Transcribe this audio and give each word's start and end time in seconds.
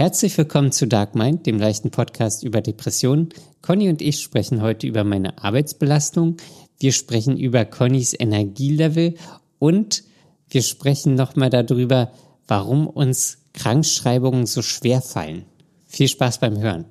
Herzlich 0.00 0.38
willkommen 0.38 0.72
zu 0.72 0.86
Dark 0.86 1.14
Mind, 1.14 1.44
dem 1.44 1.58
leichten 1.58 1.90
Podcast 1.90 2.42
über 2.42 2.62
Depressionen. 2.62 3.28
Conny 3.60 3.90
und 3.90 4.00
ich 4.00 4.20
sprechen 4.20 4.62
heute 4.62 4.86
über 4.86 5.04
meine 5.04 5.36
Arbeitsbelastung. 5.44 6.38
Wir 6.78 6.92
sprechen 6.92 7.36
über 7.36 7.66
Connys 7.66 8.16
Energielevel 8.18 9.16
und 9.58 10.02
wir 10.48 10.62
sprechen 10.62 11.16
nochmal 11.16 11.50
darüber, 11.50 12.12
warum 12.48 12.86
uns 12.86 13.44
Krankschreibungen 13.52 14.46
so 14.46 14.62
schwer 14.62 15.02
fallen. 15.02 15.44
Viel 15.86 16.08
Spaß 16.08 16.40
beim 16.40 16.58
Hören. 16.58 16.86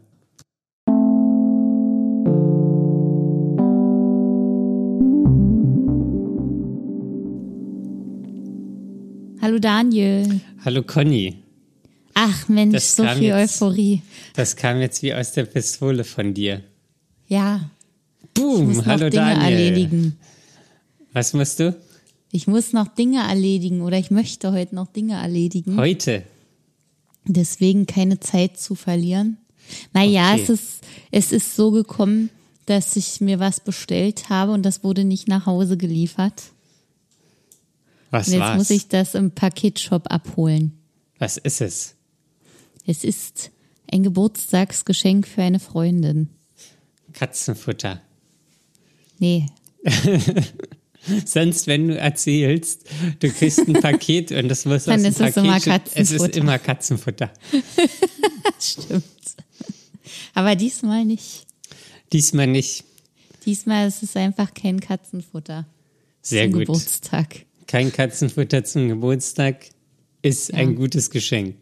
Hallo 9.42 9.58
Daniel. 9.58 10.42
Hallo 10.64 10.84
Conny. 10.84 11.49
Ach 12.22 12.50
Mensch, 12.50 12.74
Das 12.74 12.96
so 12.98 13.08
viel 13.08 13.24
jetzt- 13.24 13.62
Euphorie. 13.62 14.02
Das 14.36 14.56
kam 14.58 14.82
jetzt 14.82 15.02
wie 15.04 15.14
aus 15.14 15.32
der 15.32 15.46
Pistole 15.46 16.04
von 16.04 16.34
dir. 16.34 16.64
Ja, 17.28 17.70
Boom, 18.34 18.86
hallo 18.86 19.10
Dinge 19.10 19.24
Daniel. 19.36 19.42
erledigen. 19.54 20.20
Was 21.14 21.34
musst 21.34 21.60
du? 21.60 21.76
Ich 22.32 22.46
muss 22.48 22.74
noch 22.74 22.88
Dinge 22.90 23.22
erledigen 23.28 23.82
oder 23.82 23.98
ich 23.98 24.12
möchte 24.12 24.52
heute 24.52 24.76
noch 24.76 24.88
Dinge 24.88 25.14
erledigen. 25.16 25.78
Heute. 25.78 26.24
Deswegen 27.26 27.86
keine 27.86 28.20
Zeit 28.20 28.60
zu 28.60 28.76
verlieren. 28.76 29.38
Naja, 29.94 30.34
Okay. 30.34 30.42
es, 30.44 30.50
ist, 30.50 30.68
es 31.12 31.32
ist 31.32 31.56
so 31.56 31.72
gekommen, 31.72 32.30
dass 32.66 32.96
ich 32.96 33.22
mir 33.22 33.40
was 33.40 33.60
bestellt 33.62 34.30
habe 34.30 34.52
und 34.52 34.64
das 34.64 34.84
wurde 34.84 35.04
nicht 35.06 35.28
nach 35.28 35.46
Hause 35.46 35.78
geliefert. 35.78 36.44
Was 38.12 38.28
Und 38.28 38.34
jetzt 38.34 38.42
war's? 38.42 38.58
muss 38.58 38.70
ich 38.72 38.88
das 38.90 39.16
im 39.16 39.32
Paketshop 39.32 40.12
abholen. 40.12 40.74
Was 41.18 41.38
ist 41.38 41.62
es? 41.62 41.96
Es 42.90 43.04
ist 43.04 43.52
ein 43.92 44.02
Geburtstagsgeschenk 44.02 45.28
für 45.28 45.44
eine 45.44 45.60
Freundin. 45.60 46.30
Katzenfutter. 47.14 48.02
Nee, 49.20 49.46
Sonst, 51.26 51.68
wenn 51.68 51.88
du 51.90 51.98
erzählst, 51.98 52.88
du 53.20 53.30
kriegst 53.30 53.60
ein 53.60 53.74
Paket 53.74 54.32
und 54.32 54.50
das 54.50 54.66
muss 54.66 54.86
Dann 54.86 54.96
aus 54.96 55.02
dem 55.04 55.10
ist 55.12 55.20
es 55.22 55.36
Paket. 55.36 55.44
immer 55.44 55.60
schon- 55.62 55.74
Es 55.94 56.12
ist 56.12 56.20
Katzenfutter. 56.20 56.38
immer 56.40 56.60
Katzenfutter. 56.60 57.32
stimmt. 58.60 59.04
Aber 60.34 60.56
diesmal 60.56 61.06
nicht. 61.06 61.46
Diesmal 62.12 62.48
nicht. 62.48 62.84
Diesmal 63.46 63.88
ist 63.88 64.02
es 64.04 64.16
einfach 64.16 64.54
kein 64.54 64.80
Katzenfutter. 64.80 65.68
Sehr 66.24 66.46
zum 66.46 66.54
gut. 66.54 66.62
Geburtstag. 66.62 67.46
Kein 67.68 67.92
Katzenfutter 67.94 68.64
zum 68.64 68.88
Geburtstag 68.90 69.66
ist 70.24 70.54
ein 70.56 70.76
gutes 70.76 71.12
Geschenk. 71.12 71.56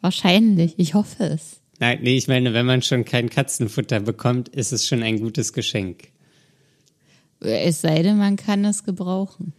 Wahrscheinlich. 0.00 0.74
Ich 0.78 0.94
hoffe 0.94 1.24
es. 1.24 1.60
Nein, 1.78 2.00
nee, 2.02 2.16
ich 2.16 2.28
meine, 2.28 2.52
wenn 2.52 2.66
man 2.66 2.82
schon 2.82 3.04
kein 3.04 3.30
Katzenfutter 3.30 4.00
bekommt, 4.00 4.48
ist 4.50 4.72
es 4.72 4.86
schon 4.86 5.02
ein 5.02 5.18
gutes 5.20 5.52
Geschenk. 5.52 6.08
Es 7.40 7.80
sei 7.80 8.02
denn, 8.02 8.18
man 8.18 8.36
kann 8.36 8.64
es 8.64 8.84
gebrauchen. 8.84 9.54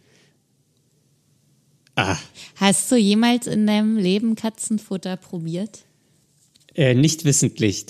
Ah, 1.94 2.16
Hast 2.56 2.90
du 2.90 2.96
jemals 2.96 3.46
in 3.46 3.66
deinem 3.66 3.96
Leben 3.98 4.34
Katzenfutter 4.34 5.16
probiert? 5.16 5.80
äh, 6.74 6.94
nicht 6.94 7.24
wissentlich. 7.26 7.84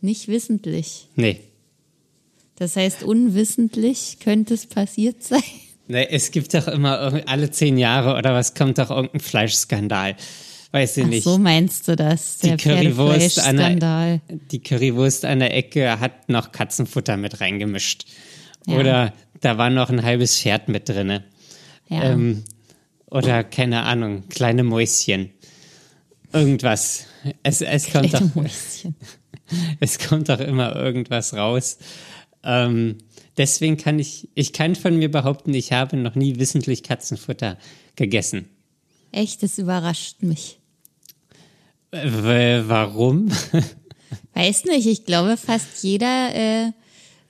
Nicht 0.00 0.28
wissentlich. 0.28 1.08
Nee. 1.16 1.40
Das 2.54 2.76
heißt, 2.76 3.02
unwissentlich 3.02 4.18
könnte 4.20 4.54
es 4.54 4.66
passiert 4.66 5.22
sein. 5.24 5.42
Nee, 5.88 6.06
es 6.10 6.30
gibt 6.30 6.52
doch 6.54 6.68
immer 6.68 7.22
alle 7.26 7.50
zehn 7.50 7.78
Jahre 7.78 8.16
oder 8.16 8.32
was 8.34 8.54
kommt 8.54 8.78
doch 8.78 8.90
irgendein 8.90 9.20
Fleischskandal. 9.20 10.16
Weiß 10.70 10.98
ich 10.98 11.04
Ach 11.04 11.08
nicht. 11.08 11.24
so 11.24 11.38
meinst 11.38 11.88
du 11.88 11.96
das? 11.96 12.38
die 12.38 12.48
Der 12.48 12.56
Currywurst 12.58 13.40
an 13.40 13.56
der, 13.56 14.20
die 14.50 14.60
Currywurst 14.60 15.24
an 15.24 15.38
der 15.38 15.54
Ecke 15.56 15.98
hat 15.98 16.28
noch 16.28 16.52
Katzenfutter 16.52 17.16
mit 17.16 17.40
reingemischt. 17.40 18.04
Ja. 18.66 18.78
Oder 18.78 19.12
da 19.40 19.56
war 19.56 19.70
noch 19.70 19.88
ein 19.88 20.02
halbes 20.02 20.38
Pferd 20.38 20.68
mit 20.68 20.88
drinne. 20.88 21.24
Ja. 21.88 22.04
Ähm, 22.04 22.44
oder 23.06 23.44
keine 23.44 23.82
Ahnung, 23.82 24.28
kleine 24.28 24.62
Mäuschen. 24.62 25.30
Irgendwas. 26.32 27.06
Es, 27.42 27.62
es 27.62 27.90
kommt 27.90 28.12
doch, 28.12 28.20
es 29.80 29.98
kommt 29.98 30.28
doch 30.28 30.40
immer 30.40 30.76
irgendwas 30.76 31.32
raus. 31.32 31.78
Ähm, 32.44 32.98
deswegen 33.38 33.78
kann 33.78 33.98
ich, 33.98 34.28
ich 34.34 34.52
kann 34.52 34.74
von 34.74 34.98
mir 34.98 35.10
behaupten, 35.10 35.54
ich 35.54 35.72
habe 35.72 35.96
noch 35.96 36.14
nie 36.14 36.38
wissentlich 36.38 36.82
Katzenfutter 36.82 37.56
gegessen. 37.96 38.50
Echt, 39.10 39.42
das 39.42 39.56
überrascht 39.56 40.22
mich. 40.22 40.57
Äh, 41.90 42.62
warum? 42.66 43.28
Weiß 44.34 44.64
nicht, 44.64 44.86
ich 44.86 45.04
glaube, 45.04 45.36
fast 45.36 45.82
jeder, 45.82 46.34
äh, 46.34 46.72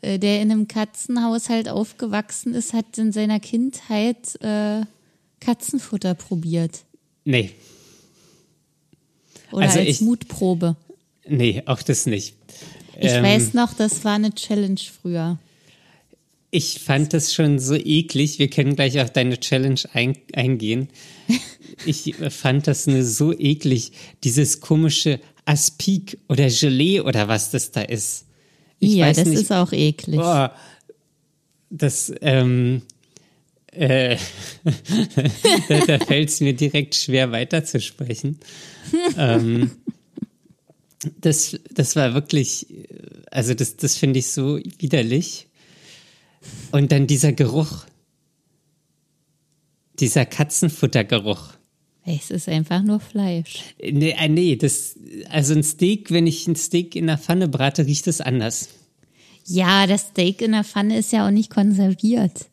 äh, 0.03 0.19
der 0.19 0.43
in 0.43 0.51
einem 0.51 0.69
Katzenhaushalt 0.69 1.69
aufgewachsen 1.69 2.55
ist, 2.55 2.73
hat 2.73 2.99
in 2.99 3.13
seiner 3.13 3.41
Kindheit 3.41 4.41
äh, 4.43 4.83
Katzenfutter 5.41 6.15
probiert. 6.15 6.81
nee, 7.25 7.53
Oder 9.53 9.67
Also 9.67 9.79
als 9.79 9.89
ich- 9.89 10.01
Mutprobe. 10.03 10.77
nee, 11.27 11.63
auch 11.67 11.81
das 11.83 12.07
nicht. 12.07 12.35
Ich 13.01 13.13
Ähm, 13.13 13.23
weiß 13.25 13.55
noch, 13.55 13.73
das 13.75 14.05
war 14.05 14.15
eine 14.15 14.35
Challenge 14.35 14.81
früher. 15.01 15.39
Ich 16.51 16.81
fand 16.81 17.13
das 17.13 17.35
schon 17.35 17.59
so 17.59 17.75
eklig. 17.75 18.39
Wir 18.39 18.49
können 18.49 18.75
gleich 18.75 19.01
auf 19.01 19.11
deine 19.11 19.39
Challenge 19.39 19.81
ein, 19.93 20.17
eingehen. 20.33 20.89
Ich 21.87 22.17
fand 22.31 22.67
das 22.67 22.89
nur 22.89 23.05
so 23.05 23.33
eklig. 23.33 23.93
Dieses 24.25 24.61
komische 24.61 25.21
Aspik 25.45 26.19
oder 26.29 26.49
Gelee 26.49 27.01
oder 27.01 27.29
was 27.29 27.53
das 27.53 27.71
da 27.71 27.83
ist. 27.83 28.27
Ich 28.81 28.95
ja, 28.95 29.13
das 29.13 29.27
nicht. 29.27 29.43
ist 29.43 29.53
auch 29.53 29.73
eklig. 29.73 30.19
Boah, 30.19 30.55
das, 31.71 32.13
ähm, 32.21 32.83
äh, 33.73 34.17
da, 35.69 35.81
da 35.87 35.99
fällt 36.05 36.29
es 36.31 36.41
mir 36.41 36.55
direkt 36.55 36.95
schwer 36.95 37.33
weiterzusprechen. 37.33 38.39
ähm, 39.17 39.71
das, 41.21 41.59
das 41.73 41.97
war 41.97 42.15
wirklich, 42.15 42.67
also 43.31 43.55
das, 43.55 43.77
das 43.77 43.97
finde 43.97 44.19
ich 44.19 44.29
so 44.29 44.59
widerlich. 44.79 45.48
Und 46.73 46.93
dann 46.93 47.07
dieser 47.07 47.33
Geruch, 47.33 47.85
dieser 49.99 50.27
Katzenfuttergeruch. 50.27 51.55
Es 52.05 52.31
ist 52.31 52.49
einfach 52.49 52.83
nur 52.83 53.01
Fleisch. 53.01 53.61
Nee, 53.83 54.15
äh, 54.19 54.29
nee, 54.29 54.57
das, 54.57 54.97
also 55.29 55.55
ein 55.55 55.63
Steak, 55.63 56.11
wenn 56.11 56.27
ich 56.27 56.47
ein 56.47 56.57
Steak 56.57 56.97
in 56.97 57.07
der 57.07 57.19
Pfanne 57.19 57.49
brate, 57.49 57.87
riecht 57.87 58.07
es 58.07 58.21
anders. 58.21 58.71
Ja, 59.45 59.87
das 59.87 60.09
Steak 60.09 60.43
in 60.43 60.53
der 60.53 60.65
Pfanne 60.65 60.99
ist 60.99 61.13
ja 61.13 61.27
auch 61.27 61.31
nicht 61.31 61.51
konserviert. 61.51 62.47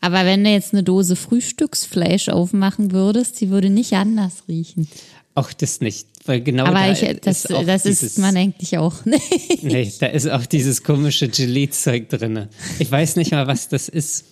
Aber 0.00 0.26
wenn 0.26 0.44
du 0.44 0.50
jetzt 0.50 0.74
eine 0.74 0.82
Dose 0.82 1.16
Frühstücksfleisch 1.16 2.28
aufmachen 2.28 2.92
würdest, 2.92 3.40
die 3.40 3.50
würde 3.50 3.70
nicht 3.70 3.94
anders 3.94 4.44
riechen. 4.48 4.86
Auch 5.34 5.52
das 5.52 5.80
nicht, 5.80 6.06
weil 6.26 6.40
genau 6.40 6.64
Aber 6.64 6.74
da 6.74 6.92
ich, 6.92 7.20
das, 7.20 7.44
ist 7.44 7.52
auch 7.52 7.64
das 7.64 7.82
dieses, 7.82 8.16
man 8.18 8.36
eigentlich 8.36 8.78
auch 8.78 9.04
nicht. 9.04 9.62
Nee, 9.62 9.92
da 10.00 10.06
ist 10.06 10.28
auch 10.28 10.46
dieses 10.46 10.82
komische 10.82 11.28
Gelee-Zeug 11.28 12.08
drinne. 12.08 12.48
Ich 12.78 12.90
weiß 12.90 13.16
nicht 13.16 13.32
mal, 13.32 13.46
was 13.46 13.68
das 13.68 13.88
ist. 13.88 14.24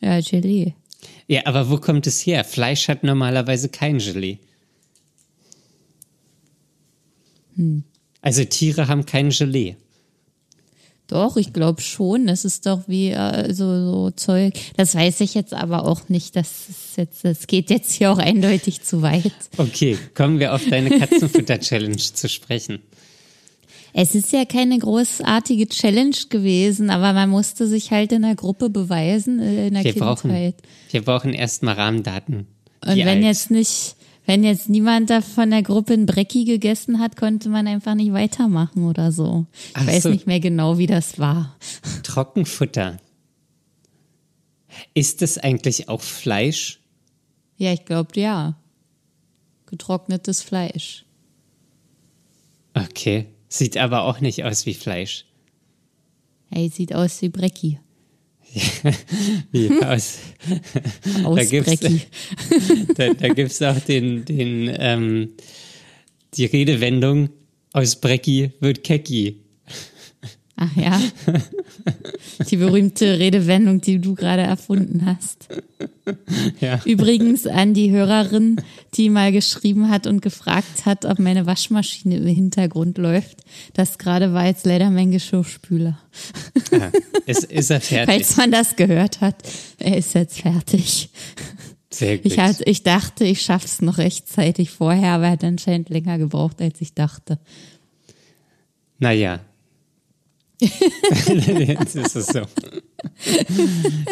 Ja, 0.00 0.20
Gelee. 0.20 0.74
Ja, 1.26 1.46
aber 1.46 1.70
wo 1.70 1.78
kommt 1.78 2.06
es 2.06 2.20
her? 2.26 2.44
Fleisch 2.44 2.88
hat 2.88 3.02
normalerweise 3.02 3.70
kein 3.70 3.98
Gelee. 3.98 4.38
Hm. 7.56 7.84
Also 8.20 8.44
Tiere 8.44 8.88
haben 8.88 9.06
kein 9.06 9.30
Gelee. 9.30 9.76
Doch, 11.06 11.36
ich 11.36 11.52
glaube 11.52 11.82
schon. 11.82 12.26
Das 12.26 12.44
ist 12.44 12.66
doch 12.66 12.82
wie 12.86 13.10
äh, 13.10 13.52
so, 13.52 13.90
so 13.90 14.10
Zeug. 14.10 14.54
Das 14.76 14.94
weiß 14.94 15.20
ich 15.20 15.34
jetzt 15.34 15.52
aber 15.52 15.86
auch 15.86 16.08
nicht. 16.08 16.34
Das, 16.34 16.68
ist 16.68 16.96
jetzt, 16.96 17.24
das 17.24 17.46
geht 17.46 17.70
jetzt 17.70 17.92
hier 17.92 18.10
auch 18.10 18.18
eindeutig 18.18 18.82
zu 18.82 19.02
weit. 19.02 19.32
Okay, 19.58 19.98
kommen 20.14 20.38
wir 20.38 20.54
auf 20.54 20.62
deine 20.68 20.90
Katzenfutter-Challenge 20.98 21.96
zu 21.96 22.28
sprechen. 22.28 22.78
Es 23.96 24.16
ist 24.16 24.32
ja 24.32 24.44
keine 24.44 24.76
großartige 24.78 25.68
Challenge 25.68 26.16
gewesen, 26.28 26.90
aber 26.90 27.12
man 27.12 27.30
musste 27.30 27.68
sich 27.68 27.92
halt 27.92 28.10
in 28.10 28.22
der 28.22 28.34
Gruppe 28.34 28.68
beweisen, 28.68 29.38
äh, 29.38 29.68
in 29.68 29.74
der 29.74 29.84
Wir 29.84 29.92
Kindheit. 29.92 30.16
brauchen, 30.22 30.54
wir 30.90 31.02
brauchen 31.02 31.32
erstmal 31.32 31.74
Rahmendaten. 31.74 32.48
Und 32.84 32.96
Wie 32.96 33.00
wenn 33.00 33.18
alt? 33.18 33.24
jetzt 33.24 33.50
nicht, 33.52 33.94
wenn 34.26 34.42
jetzt 34.42 34.68
niemand 34.68 35.10
da 35.10 35.20
von 35.20 35.50
der 35.50 35.62
Gruppe 35.62 35.92
ein 35.92 36.06
Brecki 36.06 36.44
gegessen 36.44 36.98
hat, 36.98 37.16
konnte 37.16 37.48
man 37.48 37.66
einfach 37.66 37.94
nicht 37.94 38.12
weitermachen 38.12 38.84
oder 38.84 39.12
so. 39.12 39.46
Ich 39.52 39.70
Ach 39.74 39.86
weiß 39.86 40.04
so. 40.04 40.08
nicht 40.08 40.26
mehr 40.26 40.40
genau, 40.40 40.78
wie 40.78 40.86
das 40.86 41.18
war. 41.18 41.56
Trockenfutter. 42.02 42.96
Ist 44.94 45.22
das 45.22 45.38
eigentlich 45.38 45.88
auch 45.88 46.00
Fleisch? 46.00 46.80
Ja, 47.56 47.72
ich 47.72 47.84
glaube 47.84 48.18
ja. 48.18 48.56
Getrocknetes 49.66 50.42
Fleisch. 50.42 51.04
Okay. 52.74 53.26
Sieht 53.48 53.76
aber 53.76 54.02
auch 54.02 54.20
nicht 54.20 54.42
aus 54.44 54.66
wie 54.66 54.74
Fleisch. 54.74 55.26
Hey, 56.50 56.68
sieht 56.68 56.94
aus 56.94 57.22
wie 57.22 57.28
Brecki. 57.28 57.78
Wie? 59.52 59.70
Aus, 59.82 60.18
Aus 61.24 61.36
da 61.36 61.44
gibt's, 61.44 61.80
da, 62.96 63.14
da 63.14 63.28
gibt's 63.28 63.62
auch 63.62 63.78
den, 63.80 64.24
den, 64.24 64.74
ähm, 64.78 65.30
die 66.34 66.46
Redewendung, 66.46 67.30
aus 67.72 67.96
Brecki 67.96 68.52
wird 68.60 68.84
Kecki. 68.84 69.43
Ach 70.56 70.76
ja. 70.76 71.00
Die 72.50 72.56
berühmte 72.56 73.18
Redewendung, 73.18 73.80
die 73.80 73.98
du 73.98 74.14
gerade 74.14 74.42
erfunden 74.42 75.04
hast. 75.04 75.48
Ja. 76.60 76.80
Übrigens 76.84 77.46
an 77.46 77.74
die 77.74 77.90
Hörerin, 77.90 78.60
die 78.94 79.10
mal 79.10 79.32
geschrieben 79.32 79.88
hat 79.88 80.06
und 80.06 80.20
gefragt 80.20 80.86
hat, 80.86 81.04
ob 81.04 81.18
meine 81.18 81.46
Waschmaschine 81.46 82.16
im 82.18 82.26
Hintergrund 82.26 82.98
läuft. 82.98 83.38
Das 83.72 83.98
gerade 83.98 84.32
war 84.32 84.46
jetzt 84.46 84.66
leider 84.66 84.90
mein 84.90 85.10
Geschirrspüler. 85.10 85.98
ja. 86.70 86.92
Ist, 87.26 87.44
ist 87.44 87.70
er 87.70 87.80
fertig? 87.80 88.14
Falls 88.14 88.36
man 88.36 88.50
das 88.52 88.76
gehört 88.76 89.20
hat, 89.20 89.36
er 89.78 89.96
ist 89.96 90.14
jetzt 90.14 90.40
fertig. 90.40 91.10
Sehr 91.90 92.18
gut. 92.18 92.26
Ich, 92.26 92.38
hatte, 92.38 92.64
ich 92.64 92.82
dachte, 92.82 93.24
ich 93.24 93.40
schaff's 93.40 93.80
noch 93.80 93.98
rechtzeitig 93.98 94.70
vorher, 94.70 95.12
aber 95.12 95.24
er 95.24 95.30
hat 95.32 95.44
anscheinend 95.44 95.88
länger 95.88 96.18
gebraucht, 96.18 96.60
als 96.60 96.80
ich 96.80 96.94
dachte. 96.94 97.38
Naja. 98.98 99.40
Jetzt 100.60 101.96
ist 101.96 102.16
es 102.16 102.26
so. 102.26 102.42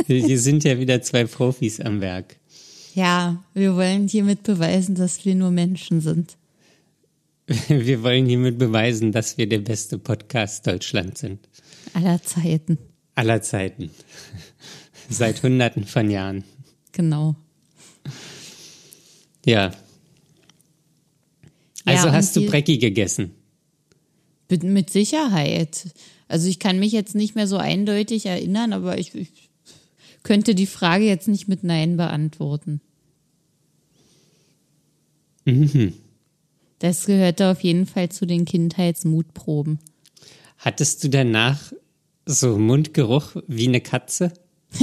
Hier 0.06 0.38
sind 0.38 0.64
ja 0.64 0.78
wieder 0.78 1.00
zwei 1.02 1.24
Profis 1.24 1.80
am 1.80 2.00
Werk. 2.00 2.36
Ja, 2.94 3.42
wir 3.54 3.76
wollen 3.76 4.08
hiermit 4.08 4.42
beweisen, 4.42 4.94
dass 4.94 5.24
wir 5.24 5.34
nur 5.34 5.50
Menschen 5.50 6.00
sind. 6.00 6.36
Wir 7.68 8.02
wollen 8.04 8.26
hiermit 8.26 8.56
beweisen, 8.56 9.10
dass 9.10 9.36
wir 9.36 9.48
der 9.48 9.58
beste 9.58 9.98
Podcast 9.98 10.64
Deutschlands 10.66 11.20
sind. 11.20 11.48
Aller 11.92 12.22
Zeiten. 12.22 12.78
Aller 13.16 13.42
Zeiten. 13.42 13.90
Seit 15.08 15.42
Hunderten 15.42 15.84
von 15.84 16.08
Jahren. 16.08 16.44
Genau. 16.92 17.34
Ja. 19.44 19.72
Also 21.84 22.08
und 22.08 22.14
hast 22.14 22.36
du 22.36 22.46
Brecki 22.46 22.78
gegessen? 22.78 23.32
Mit 24.62 24.90
Sicherheit. 24.90 25.86
Also 26.32 26.48
ich 26.48 26.58
kann 26.58 26.78
mich 26.78 26.92
jetzt 26.92 27.14
nicht 27.14 27.34
mehr 27.34 27.46
so 27.46 27.58
eindeutig 27.58 28.24
erinnern, 28.24 28.72
aber 28.72 28.96
ich, 28.96 29.14
ich 29.14 29.50
könnte 30.22 30.54
die 30.54 30.66
Frage 30.66 31.04
jetzt 31.04 31.28
nicht 31.28 31.46
mit 31.46 31.62
Nein 31.62 31.98
beantworten. 31.98 32.80
Das 36.78 37.04
gehörte 37.04 37.50
auf 37.50 37.60
jeden 37.60 37.84
Fall 37.84 38.08
zu 38.08 38.24
den 38.24 38.46
Kindheitsmutproben. 38.46 39.78
Hattest 40.56 41.04
du 41.04 41.10
danach 41.10 41.70
so 42.24 42.56
Mundgeruch 42.56 43.36
wie 43.46 43.68
eine 43.68 43.82
Katze? 43.82 44.32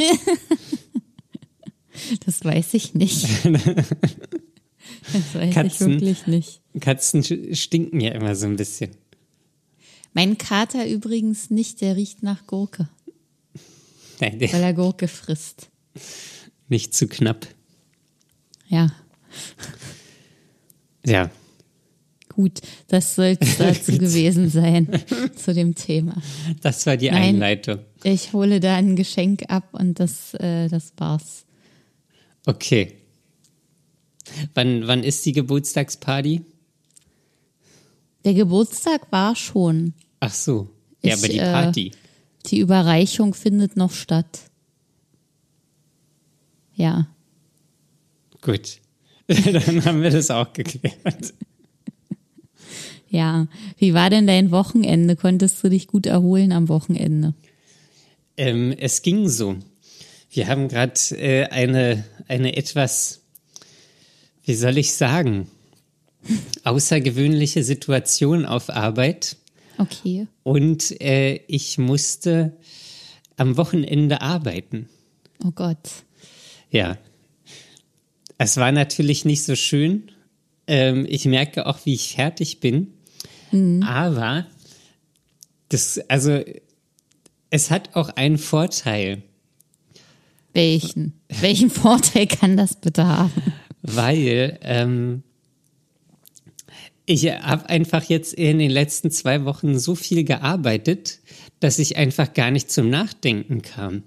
Das 2.25 2.45
weiß 2.45 2.75
ich 2.75 2.93
nicht. 2.93 3.27
Das 5.11 5.35
weiß 5.35 5.49
ich 5.49 5.53
Katzen. 5.53 5.91
wirklich 5.93 6.27
nicht. 6.27 6.61
Katzen 6.79 7.23
stinken 7.55 7.99
ja 7.99 8.11
immer 8.11 8.35
so 8.35 8.45
ein 8.45 8.55
bisschen. 8.55 8.91
Mein 10.13 10.37
Kater 10.37 10.87
übrigens 10.87 11.49
nicht, 11.49 11.81
der 11.81 11.95
riecht 11.95 12.23
nach 12.23 12.45
Gurke, 12.47 12.89
Nein, 14.19 14.39
der- 14.39 14.51
weil 14.53 14.63
er 14.63 14.73
Gurke 14.73 15.07
frisst. 15.07 15.69
nicht 16.67 16.93
zu 16.93 17.07
knapp. 17.07 17.47
Ja, 18.67 18.91
Ja. 21.05 21.31
gut, 22.29 22.59
das 22.87 23.15
soll 23.15 23.37
es 23.39 23.57
dazu 23.57 23.97
gewesen 23.97 24.49
sein, 24.49 24.87
zu 25.35 25.53
dem 25.53 25.75
Thema. 25.75 26.21
Das 26.61 26.85
war 26.85 26.97
die 26.97 27.09
Nein. 27.09 27.35
Einleitung. 27.35 27.79
Ich 28.03 28.33
hole 28.33 28.59
da 28.59 28.75
ein 28.75 28.95
Geschenk 28.95 29.43
ab 29.49 29.69
und 29.73 29.99
das, 29.99 30.33
äh, 30.35 30.67
das 30.69 30.93
war's. 30.97 31.45
Okay. 32.45 32.93
Wann, 34.53 34.85
wann 34.87 35.03
ist 35.03 35.25
die 35.25 35.31
Geburtstagsparty? 35.31 36.41
Der 38.25 38.33
Geburtstag 38.33 39.11
war 39.11 39.35
schon. 39.35 39.93
Ach 40.19 40.33
so. 40.33 40.69
Ja, 41.01 41.13
Ich, 41.15 41.19
aber 41.19 41.27
die 41.27 41.39
äh, 41.39 41.51
Party. 41.51 41.91
Die 42.47 42.59
Überreichung 42.59 43.33
findet 43.33 43.77
noch 43.77 43.91
statt. 43.91 44.39
Ja. 46.75 47.07
Gut. 48.41 48.79
Dann 49.27 49.85
haben 49.85 50.01
wir 50.01 50.11
das 50.11 50.31
auch 50.31 50.51
geklärt. 50.53 51.33
Ja. 53.11 53.47
Wie 53.77 53.95
war 53.95 54.11
denn 54.11 54.27
dein 54.27 54.51
Wochenende? 54.51 55.15
Konntest 55.15 55.63
du 55.63 55.69
dich 55.69 55.87
gut 55.87 56.05
erholen 56.05 56.51
am 56.51 56.69
Wochenende? 56.69 57.33
Ähm, 58.37 58.71
es 58.77 59.01
ging 59.01 59.27
so. 59.27 59.55
Wir 60.29 60.47
haben 60.47 60.67
gerade 60.67 60.93
äh, 61.17 61.45
eine, 61.45 62.05
eine 62.27 62.55
etwas, 62.55 63.21
wie 64.45 64.53
soll 64.53 64.77
ich 64.77 64.93
sagen, 64.93 65.47
außergewöhnliche 66.63 67.63
Situation 67.63 68.45
auf 68.45 68.69
Arbeit. 68.69 69.37
Okay. 69.77 70.27
Und 70.43 70.99
äh, 71.01 71.35
ich 71.47 71.77
musste 71.77 72.57
am 73.37 73.57
Wochenende 73.57 74.21
arbeiten. 74.21 74.89
Oh 75.43 75.51
Gott. 75.51 76.03
Ja. 76.69 76.97
Es 78.37 78.57
war 78.57 78.71
natürlich 78.71 79.25
nicht 79.25 79.43
so 79.43 79.55
schön. 79.55 80.11
Ähm, 80.67 81.05
ich 81.09 81.25
merke 81.25 81.65
auch, 81.65 81.79
wie 81.85 81.93
ich 81.93 82.15
fertig 82.15 82.59
bin. 82.59 82.93
Aber 83.83 84.45
das, 85.69 85.99
also, 86.07 86.43
es 87.49 87.71
hat 87.71 87.95
auch 87.95 88.09
einen 88.09 88.37
Vorteil, 88.37 89.23
Welchen? 90.53 91.13
Welchen 91.41 91.69
Vorteil 91.69 92.27
kann 92.27 92.57
das 92.57 92.75
bitte 92.75 93.05
haben? 93.05 93.31
weil 93.81 94.59
ähm, 94.61 95.23
ich 97.09 97.25
habe 97.25 97.67
einfach 97.69 98.03
jetzt 98.03 98.35
in 98.35 98.59
den 98.59 98.69
letzten 98.69 99.09
zwei 99.09 99.43
Wochen 99.43 99.79
so 99.79 99.95
viel 99.95 100.23
gearbeitet, 100.23 101.19
dass 101.59 101.79
ich 101.79 101.97
einfach 101.97 102.35
gar 102.35 102.51
nicht 102.51 102.69
zum 102.69 102.91
Nachdenken 102.91 103.63
kam. 103.63 104.03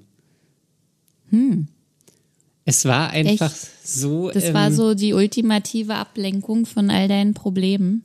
Es 2.64 2.84
war 2.84 3.10
einfach 3.10 3.50
Hm. 3.50 3.56
Echt? 3.56 3.86
so. 3.88 4.30
Das 4.30 4.44
ähm, 4.44 4.54
war 4.54 4.70
so 4.70 4.94
die 4.94 5.14
ultimative 5.14 5.96
Ablenkung 5.96 6.64
von 6.64 6.90
all 6.90 7.08
deinen 7.08 7.34
Problemen. 7.34 8.04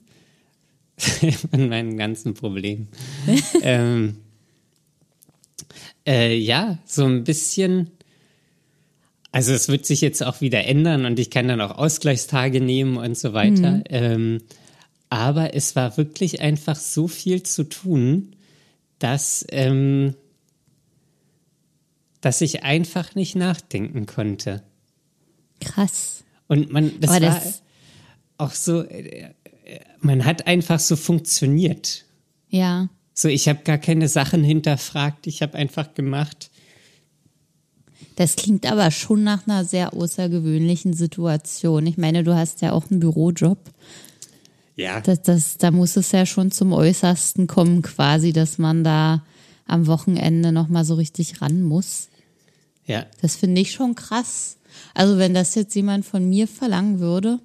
an 1.52 1.70
meinen 1.70 1.96
ganzen 1.96 2.34
Problemen. 2.34 2.88
ähm, 3.62 4.18
äh, 6.08 6.36
ja, 6.36 6.80
so 6.86 7.06
ein 7.06 7.24
bisschen. 7.24 7.92
Also 9.32 9.54
es 9.54 9.68
wird 9.68 9.86
sich 9.86 10.02
jetzt 10.02 10.24
auch 10.24 10.42
wieder 10.42 10.66
ändern 10.66 11.06
und 11.06 11.20
ich 11.20 11.30
kann 11.30 11.48
dann 11.48 11.62
auch 11.62 11.78
Ausgleichstage 11.78 12.62
nehmen 12.62 12.98
und 12.98 13.16
so 13.16 13.34
weiter. 13.34 13.84
Ähm, 13.90 14.40
aber 15.10 15.54
es 15.56 15.76
war 15.76 15.98
wirklich 15.98 16.42
einfach 16.42 16.76
so 16.76 17.08
viel 17.08 17.44
zu 17.44 17.64
tun, 17.64 18.36
dass, 19.00 19.46
ähm, 19.50 20.16
dass 22.22 22.42
ich 22.42 22.64
einfach 22.64 23.16
nicht 23.16 23.36
nachdenken 23.36 24.06
konnte. 24.06 24.64
Krass. 25.62 26.24
Und 26.48 26.72
man, 26.72 27.00
das 27.00 27.12
Aber 27.12 27.22
war 27.26 27.34
das- 27.40 27.62
auch 28.38 28.52
so, 28.52 28.84
äh, 28.84 29.32
äh, 29.66 29.80
man 30.00 30.26
hat 30.26 30.48
einfach 30.48 30.80
so 30.80 30.96
funktioniert. 30.96 32.06
Ja. 32.50 32.90
So, 33.14 33.28
ich 33.28 33.48
habe 33.50 33.64
gar 33.64 33.78
keine 33.80 34.08
Sachen 34.08 34.44
hinterfragt, 34.44 35.26
ich 35.28 35.42
habe 35.42 35.56
einfach 35.58 35.94
gemacht. 35.96 36.52
Das 38.16 38.36
klingt 38.36 38.66
aber 38.72 38.92
schon 38.92 39.24
nach 39.24 39.48
einer 39.48 39.64
sehr 39.66 39.94
außergewöhnlichen 39.94 40.94
Situation. 40.94 41.86
Ich 41.88 41.98
meine, 41.98 42.24
du 42.24 42.36
hast 42.36 42.62
ja 42.62 42.72
auch 42.72 42.90
einen 42.90 43.00
Bürojob. 43.00 43.60
Ja. 44.78 45.02
Das, 45.02 45.22
das, 45.24 45.58
da 45.58 45.72
muss 45.72 45.98
es 45.98 46.12
ja 46.14 46.26
schon 46.26 46.52
zum 46.52 46.72
Äußersten 46.72 47.48
kommen, 47.48 47.82
quasi, 47.82 48.32
dass 48.32 48.58
man 48.58 48.84
da 48.84 49.24
am 49.66 49.88
Wochenende 49.88 50.54
nochmal 50.54 50.86
so 50.86 50.96
richtig 50.96 51.42
ran 51.42 51.64
muss. 51.64 52.08
Ja. 52.86 53.06
Das 53.22 53.36
finde 53.36 53.60
ich 53.60 53.72
schon 53.74 53.96
krass. 53.96 54.58
Also 54.94 55.18
wenn 55.18 55.34
das 55.34 55.56
jetzt 55.56 55.76
jemand 55.76 56.06
von 56.06 56.30
mir 56.30 56.48
verlangen 56.48 57.00
würde, 57.00 57.40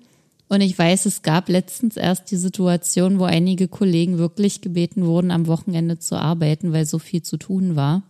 und 0.48 0.60
ich 0.60 0.78
weiß, 0.78 1.06
es 1.06 1.22
gab 1.22 1.48
letztens 1.48 1.96
erst 1.96 2.30
die 2.30 2.36
Situation, 2.36 3.18
wo 3.18 3.24
einige 3.24 3.68
Kollegen 3.68 4.18
wirklich 4.18 4.60
gebeten 4.60 5.06
wurden, 5.06 5.30
am 5.30 5.46
Wochenende 5.46 5.98
zu 5.98 6.16
arbeiten, 6.16 6.74
weil 6.74 6.84
so 6.84 6.98
viel 6.98 7.22
zu 7.22 7.38
tun 7.38 7.74
war. 7.74 8.02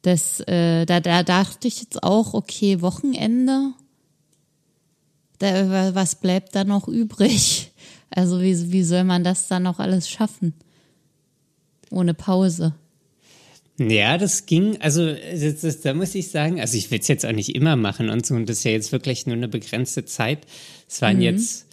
Das, 0.00 0.40
äh, 0.48 0.86
da, 0.86 1.00
da 1.00 1.22
dachte 1.22 1.68
ich 1.68 1.82
jetzt 1.82 2.02
auch, 2.02 2.32
okay, 2.32 2.80
Wochenende, 2.80 3.74
da, 5.40 5.94
was 5.94 6.14
bleibt 6.14 6.54
da 6.54 6.64
noch 6.64 6.86
übrig? 6.88 7.72
Also 8.10 8.40
wie, 8.40 8.72
wie 8.72 8.82
soll 8.82 9.04
man 9.04 9.22
das 9.22 9.46
dann 9.48 9.62
noch 9.62 9.78
alles 9.78 10.08
schaffen? 10.08 10.54
Ohne 11.90 12.14
Pause. 12.14 12.74
Ja, 13.78 14.18
das 14.18 14.46
ging, 14.46 14.76
also 14.80 15.14
das, 15.14 15.60
das, 15.60 15.80
da 15.80 15.94
muss 15.94 16.14
ich 16.14 16.28
sagen, 16.28 16.60
also 16.60 16.76
ich 16.76 16.90
will 16.90 16.98
es 17.00 17.08
jetzt 17.08 17.24
auch 17.24 17.32
nicht 17.32 17.54
immer 17.54 17.76
machen 17.76 18.10
und 18.10 18.26
so, 18.26 18.34
und 18.34 18.48
das 18.48 18.58
ist 18.58 18.64
ja 18.64 18.72
jetzt 18.72 18.92
wirklich 18.92 19.26
nur 19.26 19.36
eine 19.36 19.48
begrenzte 19.48 20.04
Zeit. 20.04 20.40
Es 20.88 21.00
waren 21.00 21.22
jetzt, 21.22 21.66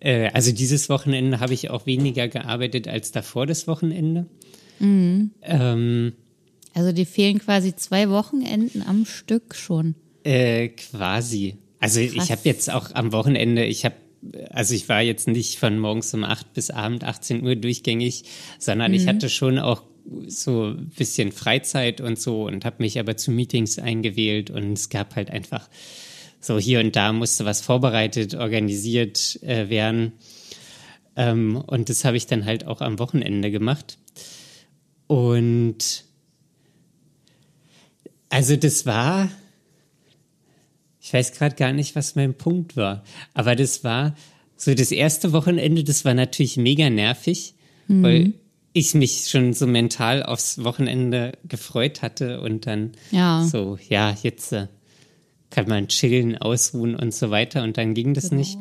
äh, 0.00 0.30
also 0.30 0.52
dieses 0.52 0.88
Wochenende 0.88 1.40
habe 1.40 1.52
ich 1.52 1.70
auch 1.70 1.86
weniger 1.86 2.28
gearbeitet 2.28 2.88
als 2.88 3.12
davor 3.12 3.46
das 3.46 3.66
Wochenende. 3.66 4.26
Ähm, 4.80 6.12
Also 6.72 6.92
die 6.92 7.04
fehlen 7.04 7.40
quasi 7.40 7.76
zwei 7.76 8.08
Wochenenden 8.08 8.82
am 8.82 9.04
Stück 9.04 9.54
schon. 9.54 9.96
Äh, 10.24 10.68
quasi. 10.68 11.58
Also 11.80 12.00
Krass. 12.00 12.12
ich 12.14 12.30
habe 12.30 12.42
jetzt 12.44 12.70
auch 12.70 12.94
am 12.94 13.12
Wochenende, 13.12 13.64
ich 13.64 13.84
habe, 13.84 13.96
also 14.50 14.74
ich 14.74 14.88
war 14.88 15.00
jetzt 15.00 15.26
nicht 15.26 15.58
von 15.58 15.78
morgens 15.78 16.12
um 16.14 16.24
8 16.24 16.52
bis 16.52 16.70
Abend 16.70 17.04
18 17.04 17.42
Uhr 17.42 17.56
durchgängig, 17.56 18.24
sondern 18.58 18.94
ich 18.94 19.06
hatte 19.06 19.28
schon 19.28 19.58
auch 19.58 19.82
so 20.26 20.68
ein 20.68 20.90
bisschen 20.96 21.32
Freizeit 21.32 22.00
und 22.00 22.18
so 22.18 22.46
und 22.46 22.64
habe 22.64 22.76
mich 22.78 22.98
aber 22.98 23.16
zu 23.16 23.30
Meetings 23.30 23.78
eingewählt 23.78 24.50
und 24.50 24.72
es 24.72 24.88
gab 24.88 25.16
halt 25.16 25.30
einfach 25.30 25.68
so 26.40 26.58
hier 26.58 26.80
und 26.80 26.96
da 26.96 27.12
musste 27.12 27.44
was 27.44 27.60
vorbereitet, 27.60 28.34
organisiert 28.34 29.42
äh, 29.42 29.68
werden. 29.68 30.12
Ähm, 31.16 31.56
und 31.56 31.88
das 31.88 32.04
habe 32.04 32.16
ich 32.16 32.26
dann 32.26 32.44
halt 32.46 32.66
auch 32.66 32.80
am 32.80 32.98
Wochenende 32.98 33.50
gemacht. 33.50 33.98
Und 35.06 36.04
also 38.30 38.56
das 38.56 38.86
war, 38.86 39.28
ich 41.10 41.14
weiß 41.14 41.32
gerade 41.32 41.56
gar 41.56 41.72
nicht, 41.72 41.96
was 41.96 42.14
mein 42.14 42.34
Punkt 42.34 42.76
war, 42.76 43.02
aber 43.34 43.56
das 43.56 43.82
war 43.82 44.14
so 44.56 44.72
das 44.74 44.92
erste 44.92 45.32
Wochenende, 45.32 45.82
das 45.82 46.04
war 46.04 46.14
natürlich 46.14 46.56
mega 46.56 46.88
nervig, 46.88 47.54
weil 47.88 48.34
ich 48.72 48.94
mich 48.94 49.26
schon 49.28 49.52
so 49.52 49.66
mental 49.66 50.22
aufs 50.22 50.62
Wochenende 50.62 51.32
gefreut 51.48 52.02
hatte 52.02 52.40
und 52.40 52.66
dann 52.68 52.92
Ja. 53.10 53.44
so, 53.50 53.76
ja, 53.88 54.16
jetzt 54.22 54.52
äh, 54.52 54.68
kann 55.50 55.66
man 55.66 55.88
chillen, 55.88 56.38
ausruhen 56.38 56.94
und 56.94 57.12
so 57.12 57.30
weiter 57.32 57.64
und 57.64 57.76
dann 57.76 57.94
ging 57.94 58.14
das 58.14 58.28
Genau. 58.30 58.36
nicht. 58.38 58.56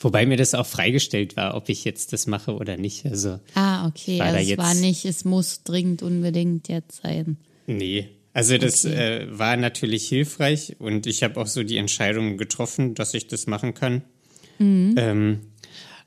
Wobei 0.00 0.26
mir 0.26 0.36
das 0.38 0.54
auch 0.54 0.66
freigestellt 0.66 1.36
war, 1.36 1.54
ob 1.54 1.68
ich 1.68 1.84
jetzt 1.84 2.12
das 2.12 2.26
mache 2.26 2.54
oder 2.56 2.76
nicht. 2.76 3.04
Also, 3.06 3.38
Ah, 3.54 3.86
okay. 3.86 4.18
War 4.18 4.26
Also 4.26 4.38
es 4.40 4.48
jetzt- 4.48 4.58
war 4.58 4.74
nicht, 4.74 5.04
es 5.04 5.24
muss 5.24 5.62
dringend 5.62 6.02
unbedingt 6.02 6.66
jetzt 6.68 7.02
sein. 7.02 7.36
nee. 7.68 8.08
Also 8.32 8.58
das 8.58 8.84
äh, 8.84 9.26
war 9.30 9.56
natürlich 9.56 10.08
hilfreich 10.08 10.76
und 10.78 11.06
ich 11.06 11.22
habe 11.22 11.40
auch 11.40 11.48
so 11.48 11.62
die 11.62 11.78
Entscheidung 11.78 12.36
getroffen, 12.36 12.94
dass 12.94 13.14
ich 13.14 13.26
das 13.26 13.46
machen 13.46 13.74
kann. 13.74 14.02
Ähm, 14.96 15.40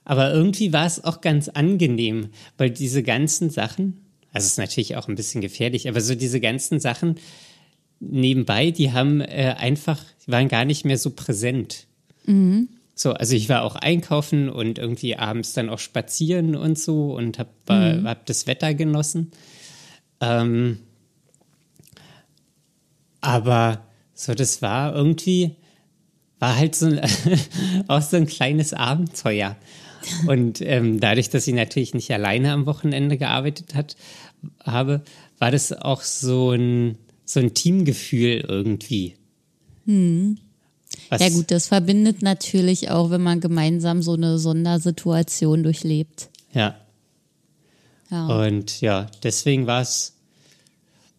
aber 0.05 0.33
irgendwie 0.33 0.71
war 0.71 0.85
es 0.85 1.03
auch 1.03 1.21
ganz 1.21 1.49
angenehm, 1.49 2.29
weil 2.57 2.69
diese 2.69 3.03
ganzen 3.03 3.49
Sachen, 3.49 4.05
also 4.31 4.45
es 4.45 4.51
ist 4.53 4.57
natürlich 4.57 4.95
auch 4.95 5.07
ein 5.07 5.15
bisschen 5.15 5.41
gefährlich, 5.41 5.89
aber 5.89 6.01
so 6.01 6.15
diese 6.15 6.39
ganzen 6.39 6.79
Sachen 6.79 7.15
nebenbei, 7.99 8.71
die 8.71 8.91
haben 8.91 9.21
äh, 9.21 9.55
einfach, 9.57 10.01
die 10.25 10.31
waren 10.31 10.47
gar 10.47 10.65
nicht 10.65 10.85
mehr 10.85 10.97
so 10.97 11.11
präsent. 11.11 11.87
So, 12.95 13.13
also 13.13 13.35
ich 13.35 13.49
war 13.49 13.63
auch 13.63 13.75
einkaufen 13.75 14.49
und 14.49 14.77
irgendwie 14.77 15.15
abends 15.15 15.53
dann 15.53 15.69
auch 15.69 15.79
spazieren 15.79 16.55
und 16.55 16.77
so 16.77 17.15
und 17.15 17.39
habe 17.39 17.49
äh, 17.69 18.03
hab 18.03 18.25
das 18.27 18.45
Wetter 18.45 18.73
genossen. 18.73 19.31
Ähm, 20.21 20.79
aber 23.23 23.87
so, 24.13 24.33
das 24.33 24.61
war 24.61 24.93
irgendwie, 24.93 25.55
war 26.39 26.57
halt 26.57 26.75
so 26.75 26.87
ein, 26.87 27.01
auch 27.87 28.01
so 28.01 28.17
ein 28.17 28.27
kleines 28.27 28.73
Abenteuer. 28.73 29.55
Und 30.27 30.59
ähm, 30.61 30.99
dadurch, 30.99 31.29
dass 31.29 31.47
ich 31.47 31.55
natürlich 31.55 31.93
nicht 31.93 32.11
alleine 32.11 32.51
am 32.51 32.65
Wochenende 32.65 33.17
gearbeitet 33.17 33.75
hat, 33.75 33.95
habe, 34.65 35.01
war 35.39 35.51
das 35.51 35.71
auch 35.71 36.01
so 36.01 36.51
ein, 36.51 36.97
so 37.23 37.39
ein 37.39 37.53
Teamgefühl 37.53 38.43
irgendwie. 38.45 39.15
Was, 41.09 41.21
Ja 41.21 41.29
gut, 41.29 41.49
das 41.49 41.67
verbindet 41.67 42.21
natürlich 42.21 42.91
auch, 42.91 43.09
wenn 43.09 43.21
man 43.21 43.39
gemeinsam 43.39 44.01
so 44.01 44.13
eine 44.13 44.37
Sondersituation 44.37 45.63
durchlebt. 45.63 46.29
Ja. 46.53 46.75
Ja. 48.11 48.27
Und 48.45 48.81
ja, 48.81 49.07
deswegen 49.23 49.65
war 49.65 49.81
es, 49.81 50.17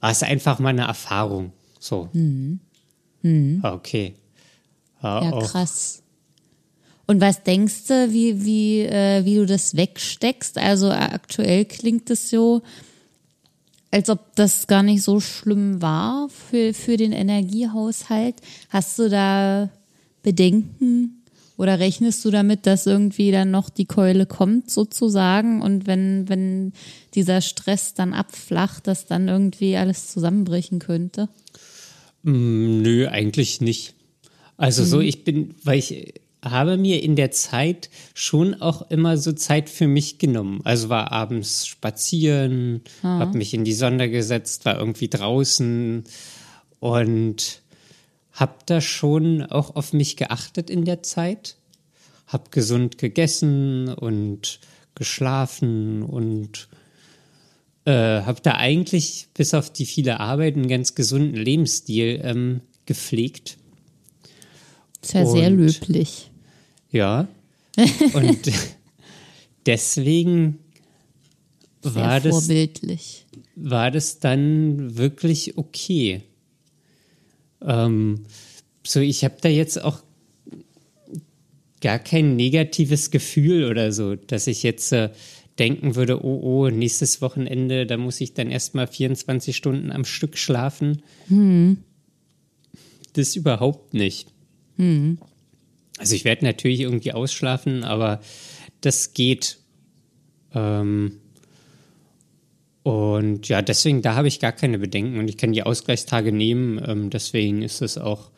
war 0.01 0.11
es 0.11 0.23
einfach 0.23 0.59
mal 0.59 0.69
eine 0.69 0.83
Erfahrung. 0.85 1.55
So. 1.85 2.09
Ah, 3.62 3.73
Okay. 3.75 4.14
Ja, 5.03 5.23
Ja, 5.23 5.33
auch- 5.33 5.50
krass. 5.50 6.03
Und 7.07 7.21
was 7.21 7.43
denkst 7.43 7.88
du, 7.88 8.11
wie, 8.11 8.43
wie, 8.47 8.81
äh, 8.81 9.23
wie 9.26 9.35
du 9.35 9.45
das 9.45 9.76
wegsteckst? 9.76 10.57
Also 10.57 10.87
äh, 10.88 10.93
aktuell 10.95 11.67
klingt 11.67 12.09
es 12.09 12.31
so, 12.31 12.62
als 13.91 14.09
ob 14.09 14.35
das 14.37 14.67
gar 14.67 14.83
nicht 14.83 15.03
so 15.03 15.21
schlimm 15.21 15.83
war 15.83 16.31
für, 16.31 16.73
für 16.73 16.97
den 16.97 17.12
Energiehaushalt. 17.12 18.37
Hast 18.71 18.99
du 18.99 19.11
da 19.11 19.69
Bedenken 20.23 21.23
oder 21.59 21.79
rechnest 21.79 22.25
du 22.25 22.31
damit, 22.31 22.64
dass 22.67 22.87
irgendwie 22.87 23.31
dann 23.31 23.50
noch 23.50 23.69
die 23.69 23.85
Keule 23.85 24.25
kommt 24.25 24.71
sozusagen 24.71 25.61
und 25.61 25.87
wenn, 25.87 26.31
wenn 26.31 26.73
dieser 27.14 27.43
Stress 27.43 27.93
dann 27.93 28.14
abflacht, 28.14 28.87
dass 28.87 29.05
dann 29.05 29.29
irgendwie 29.29 29.76
alles 29.76 30.09
zusammenbrechen 30.11 30.79
könnte? 30.79 31.29
Mm, 32.25 32.83
Nö, 32.83 33.09
eigentlich 33.09 33.61
nicht. 33.61 33.95
Also 34.57 34.85
so, 34.85 35.00
ich 35.00 35.25
bin, 35.25 35.54
weil 35.62 35.78
ich 35.78 36.14
habe 36.43 36.76
mir 36.76 37.02
in 37.02 37.16
der 37.16 37.31
Zeit 37.31 37.90
schon 38.14 38.61
auch 38.61 38.90
immer 38.90 39.16
so 39.16 39.33
Zeit 39.33 39.71
für 39.71 39.87
mich 39.87 40.19
genommen. 40.19 40.61
Also 40.64 40.88
war 40.88 41.11
abends 41.12 41.66
spazieren, 41.66 42.83
habe 43.02 43.38
mich 43.38 43.54
in 43.54 43.64
die 43.64 43.73
Sonne 43.73 44.11
gesetzt, 44.11 44.64
war 44.64 44.78
irgendwie 44.78 45.09
draußen 45.09 46.04
und 46.81 47.62
habe 48.33 48.54
da 48.66 48.81
schon 48.81 49.43
auch 49.43 49.75
auf 49.75 49.93
mich 49.93 50.16
geachtet 50.16 50.71
in 50.71 50.85
der 50.85 51.02
Zeit. 51.02 51.57
Hab 52.26 52.52
gesund 52.52 52.99
gegessen 52.99 53.88
und 53.88 54.61
geschlafen 54.95 56.02
und 56.02 56.69
äh, 57.87 57.93
habe 58.23 58.41
da 58.43 58.55
eigentlich 58.57 59.26
bis 59.35 59.55
auf 59.55 59.71
die 59.73 59.87
viele 59.87 60.21
Arbeit 60.21 60.57
einen 60.57 60.69
ganz 60.69 60.95
gesunden 60.95 61.37
Lebensstil 61.37 62.21
ähm, 62.23 62.61
gepflegt. 62.87 63.57
Ist 65.03 65.14
ja 65.14 65.26
sehr 65.26 65.49
Und- 65.49 65.59
löblich. 65.59 66.31
Ja. 66.91 67.29
Und 68.14 68.53
deswegen 69.67 70.59
Sehr 71.83 71.95
war 71.95 72.21
das, 72.21 72.31
vorbildlich. 72.47 73.26
war 73.57 73.91
das 73.91 74.21
dann 74.21 74.97
wirklich 74.97 75.59
okay. 75.59 76.23
Ähm, 77.61 78.25
so, 78.87 79.00
ich 79.00 79.25
habe 79.25 79.37
da 79.41 79.49
jetzt 79.49 79.83
auch 79.83 80.03
gar 81.81 81.99
kein 81.99 82.37
negatives 82.37 83.11
Gefühl 83.11 83.64
oder 83.71 83.93
so, 83.93 84.14
dass 84.14 84.47
ich 84.47 84.62
jetzt 84.62 84.93
äh, 84.93 85.11
denken 85.59 85.95
würde, 85.95 86.25
oh, 86.25 86.41
oh, 86.43 86.69
nächstes 86.71 87.21
Wochenende, 87.21 87.87
da 87.87 87.97
muss 87.97 88.21
ich 88.21 88.35
dann 88.35 88.51
erstmal 88.51 88.87
24 88.87 89.57
Stunden 89.57 89.93
am 89.93 90.05
Stück 90.05 90.37
schlafen. 90.37 91.03
Das 93.13 93.37
überhaupt 93.37 93.95
nicht. 93.95 94.29
Also 95.99 96.17
ich 96.17 96.25
werde 96.25 96.45
natürlich 96.45 96.81
irgendwie 96.81 97.13
ausschlafen, 97.13 97.85
aber 97.85 98.21
das 98.81 99.15
geht. 99.15 99.59
Ähm, 100.53 101.21
und 102.83 103.49
ja, 103.49 103.63
deswegen, 103.63 104.03
da 104.03 104.15
habe 104.15 104.29
ich 104.29 104.41
gar 104.41 104.53
keine 104.53 104.79
Bedenken 104.79 105.19
und 105.19 105.29
ich 105.29 105.37
kann 105.37 105.53
die 105.53 105.63
Ausgleichstage 105.63 106.33
nehmen. 106.33 106.83
Ähm, 106.85 107.11
deswegen 107.11 107.63
ist 107.63 107.81
es 107.81 107.97
auch 107.97 108.31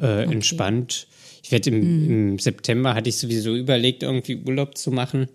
äh, 0.00 0.24
entspannt. 0.24 1.06
Ich 1.42 1.52
werde 1.52 1.70
im, 1.70 2.10
im 2.10 2.38
September 2.38 2.94
hatte 2.94 3.10
ich 3.10 3.16
sowieso 3.16 3.54
überlegt, 3.54 4.02
irgendwie 4.02 4.36
Urlaub 4.36 4.76
zu 4.76 4.90
machen. 4.90 5.28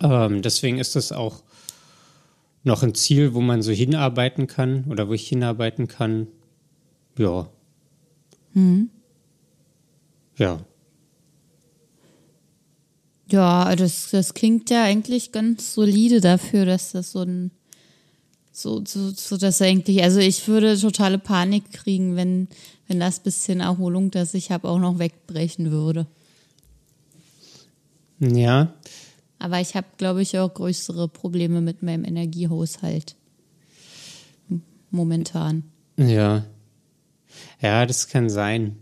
Ähm, 0.00 0.42
deswegen 0.42 0.78
ist 0.78 0.96
das 0.96 1.12
auch 1.12 1.42
noch 2.64 2.82
ein 2.82 2.94
Ziel, 2.94 3.34
wo 3.34 3.40
man 3.40 3.62
so 3.62 3.72
hinarbeiten 3.72 4.46
kann 4.46 4.84
oder 4.88 5.08
wo 5.08 5.12
ich 5.12 5.28
hinarbeiten 5.28 5.88
kann. 5.88 6.28
Ja. 7.18 7.48
Ja. 10.38 10.60
Ja, 13.28 13.74
das, 13.76 14.10
das 14.10 14.34
klingt 14.34 14.70
ja 14.70 14.84
eigentlich 14.84 15.32
ganz 15.32 15.74
solide 15.74 16.20
dafür, 16.20 16.66
dass 16.66 16.92
das 16.92 17.12
so 17.12 17.22
ein 17.22 17.50
so, 18.54 18.82
so, 18.86 19.10
so 19.10 19.38
dass 19.38 19.62
eigentlich, 19.62 20.02
also 20.02 20.20
ich 20.20 20.46
würde 20.46 20.78
totale 20.78 21.18
Panik 21.18 21.72
kriegen, 21.72 22.16
wenn, 22.16 22.48
wenn 22.86 23.00
das 23.00 23.20
bisschen 23.20 23.60
Erholung, 23.60 24.10
das 24.10 24.34
ich 24.34 24.50
habe, 24.50 24.68
auch 24.68 24.78
noch 24.78 24.98
wegbrechen 24.98 25.70
würde. 25.70 26.06
Ja. 28.30 28.72
Aber 29.38 29.60
ich 29.60 29.74
habe, 29.74 29.88
glaube 29.98 30.22
ich, 30.22 30.38
auch 30.38 30.54
größere 30.54 31.08
Probleme 31.08 31.60
mit 31.60 31.82
meinem 31.82 32.04
Energiehaushalt. 32.04 33.16
Momentan. 34.90 35.64
Ja. 35.96 36.44
Ja, 37.60 37.86
das 37.86 38.08
kann 38.08 38.30
sein. 38.30 38.76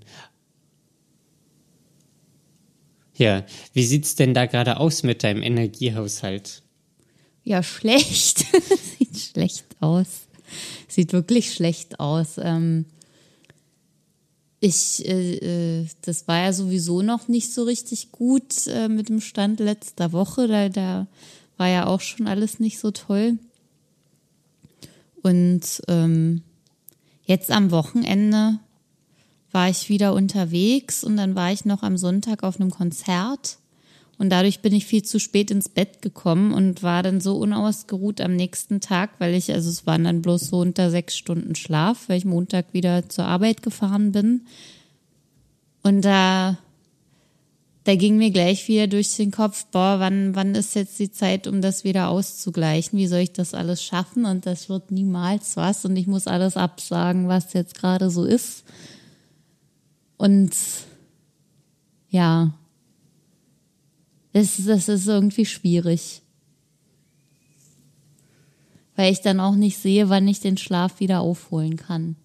Ja, 3.15 3.45
wie 3.73 3.85
sieht's 3.85 4.15
denn 4.17 4.35
da 4.35 4.47
gerade 4.47 4.79
aus 4.79 5.03
mit 5.03 5.23
deinem 5.25 5.43
Energiehaushalt? 5.43 6.63
Ja, 7.43 7.63
schlecht. 7.63 8.45
Sieht 8.99 9.19
schlecht 9.19 9.65
aus. 9.81 10.27
Sieht 10.89 11.13
wirklich 11.13 11.55
schlecht 11.55 12.01
aus. 12.01 12.39
Ähm, 12.39 12.87
ich, 14.61 15.07
äh, 15.09 15.81
äh, 15.81 15.87
das 16.03 16.29
war 16.29 16.45
ja 16.45 16.53
sowieso 16.53 17.01
noch 17.01 17.29
nicht 17.29 17.53
so 17.53 17.65
richtig 17.65 18.13
gut 18.13 18.67
äh, 18.67 18.89
mit 18.89 19.09
dem 19.09 19.23
Stand 19.23 19.59
letzter 19.59 20.13
Woche. 20.13 20.47
Da, 20.49 20.69
da 20.69 21.07
war 21.57 21.69
ja 21.69 21.87
auch 21.87 22.01
schon 22.01 22.27
alles 22.27 22.61
nicht 22.61 22.79
so 22.79 22.91
toll. 22.91 23.39
Und 25.23 25.83
ähm, 25.89 26.43
jetzt 27.25 27.51
am 27.51 27.71
Wochenende 27.71 28.59
war 29.51 29.69
ich 29.69 29.89
wieder 29.89 30.15
unterwegs 30.15 31.05
und 31.05 31.17
dann 31.17 31.35
war 31.35 31.53
ich 31.53 31.65
noch 31.65 31.83
am 31.83 31.97
Sonntag 31.97 32.43
auf 32.43 32.61
einem 32.61 32.71
Konzert. 32.71 33.59
Und 34.21 34.29
dadurch 34.29 34.61
bin 34.61 34.75
ich 34.75 34.85
viel 34.85 35.03
zu 35.03 35.19
spät 35.19 35.51
ins 35.51 35.71
Bett 35.71 36.03
gekommen 36.03 36.53
und 36.53 36.83
war 36.83 37.03
dann 37.03 37.23
so 37.23 37.39
unausgeruht 37.39 38.21
am 38.21 38.37
nächsten 38.37 38.83
Tag, 38.83 39.13
weil 39.17 39.33
ich, 39.33 39.51
also 39.51 39.71
es 39.71 39.87
waren 39.87 40.05
dann 40.05 40.21
bloß 40.21 40.49
so 40.49 40.59
unter 40.59 40.91
sechs 40.91 41.17
Stunden 41.17 41.55
Schlaf, 41.55 42.07
weil 42.07 42.19
ich 42.19 42.27
Montag 42.27 42.67
wieder 42.75 43.09
zur 43.09 43.25
Arbeit 43.25 43.63
gefahren 43.63 44.13
bin. 44.13 44.43
Und 45.83 46.05
da, 46.05 46.59
da 47.85 47.97
ging 47.97 48.19
mir 48.19 48.31
gleich 48.31 48.69
wieder 48.69 48.89
durch 48.89 49.17
den 49.17 49.31
Kopf, 49.31 49.65
boah, 49.73 50.01
wann, 50.01 50.35
wann 50.37 50.55
ist 50.55 50.75
jetzt 50.75 50.99
die 50.99 51.11
Zeit, 51.11 51.47
um 51.47 51.63
das 51.63 51.85
wieder 51.85 52.11
auszugleichen? 52.11 52.99
Wie 52.99 53.07
soll 53.07 53.21
ich 53.21 53.33
das 53.33 53.55
alles 53.55 53.83
schaffen? 53.83 54.27
Und 54.27 54.45
das 54.45 54.69
wird 54.69 54.91
niemals 54.91 55.57
was. 55.57 55.87
Und 55.87 55.97
ich 55.97 56.07
muss 56.07 56.27
alles 56.27 56.59
absagen, 56.59 57.29
was 57.29 57.55
jetzt 57.55 57.75
gerade 57.75 58.11
so 58.11 58.27
ist. 58.27 58.65
Und 60.19 60.55
ja, 62.11 62.53
das, 64.33 64.57
das 64.65 64.89
ist 64.89 65.07
irgendwie 65.07 65.47
schwierig. 65.47 66.23
Weil 68.97 69.13
ich 69.13 69.21
dann 69.21 69.41
auch 69.41 69.55
nicht 69.55 69.79
sehe, 69.79 70.09
wann 70.09 70.29
ich 70.29 70.41
den 70.41 70.57
Schlaf 70.57 71.01
wieder 71.01 71.21
aufholen 71.21 71.77
kann. 71.77 72.17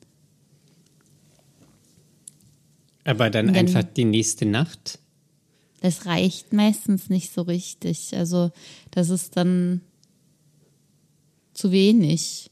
Aber 3.06 3.30
dann, 3.30 3.48
dann 3.48 3.56
einfach 3.56 3.84
die 3.84 4.06
nächste 4.06 4.46
Nacht? 4.46 5.00
Das 5.82 6.06
reicht 6.06 6.52
meistens 6.54 7.10
nicht 7.10 7.32
so 7.32 7.44
richtig. 7.44 8.16
Also 8.18 8.52
das 8.92 9.10
ist 9.10 9.38
dann 9.38 9.82
zu 11.54 11.72
wenig. 11.72 12.50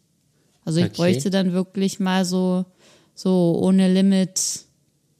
Also 0.63 0.79
ich 0.79 0.85
okay. 0.85 0.95
bräuchte 0.95 1.29
dann 1.29 1.51
wirklich 1.51 1.99
mal 1.99 2.25
so, 2.25 2.65
so 3.15 3.59
ohne 3.61 3.91
Limit 3.91 4.65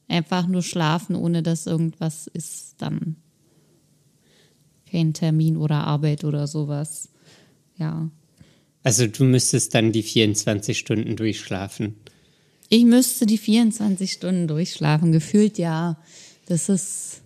einfach 0.08 0.46
nur 0.46 0.62
schlafen, 0.62 1.16
ohne 1.16 1.42
dass 1.42 1.66
irgendwas 1.66 2.28
ist, 2.28 2.76
dann 2.78 3.16
kein 4.94 5.12
Termin 5.12 5.56
oder 5.56 5.84
Arbeit 5.84 6.22
oder 6.22 6.46
sowas. 6.46 7.08
Ja. 7.76 8.10
Also 8.84 9.06
du 9.08 9.24
müsstest 9.24 9.74
dann 9.74 9.90
die 9.90 10.04
24 10.04 10.78
Stunden 10.78 11.16
durchschlafen. 11.16 11.96
Ich 12.68 12.84
müsste 12.84 13.26
die 13.26 13.38
24 13.38 14.12
Stunden 14.12 14.46
durchschlafen, 14.46 15.10
gefühlt 15.10 15.58
ja. 15.58 15.98
Das 16.46 16.68
ist, 16.68 17.22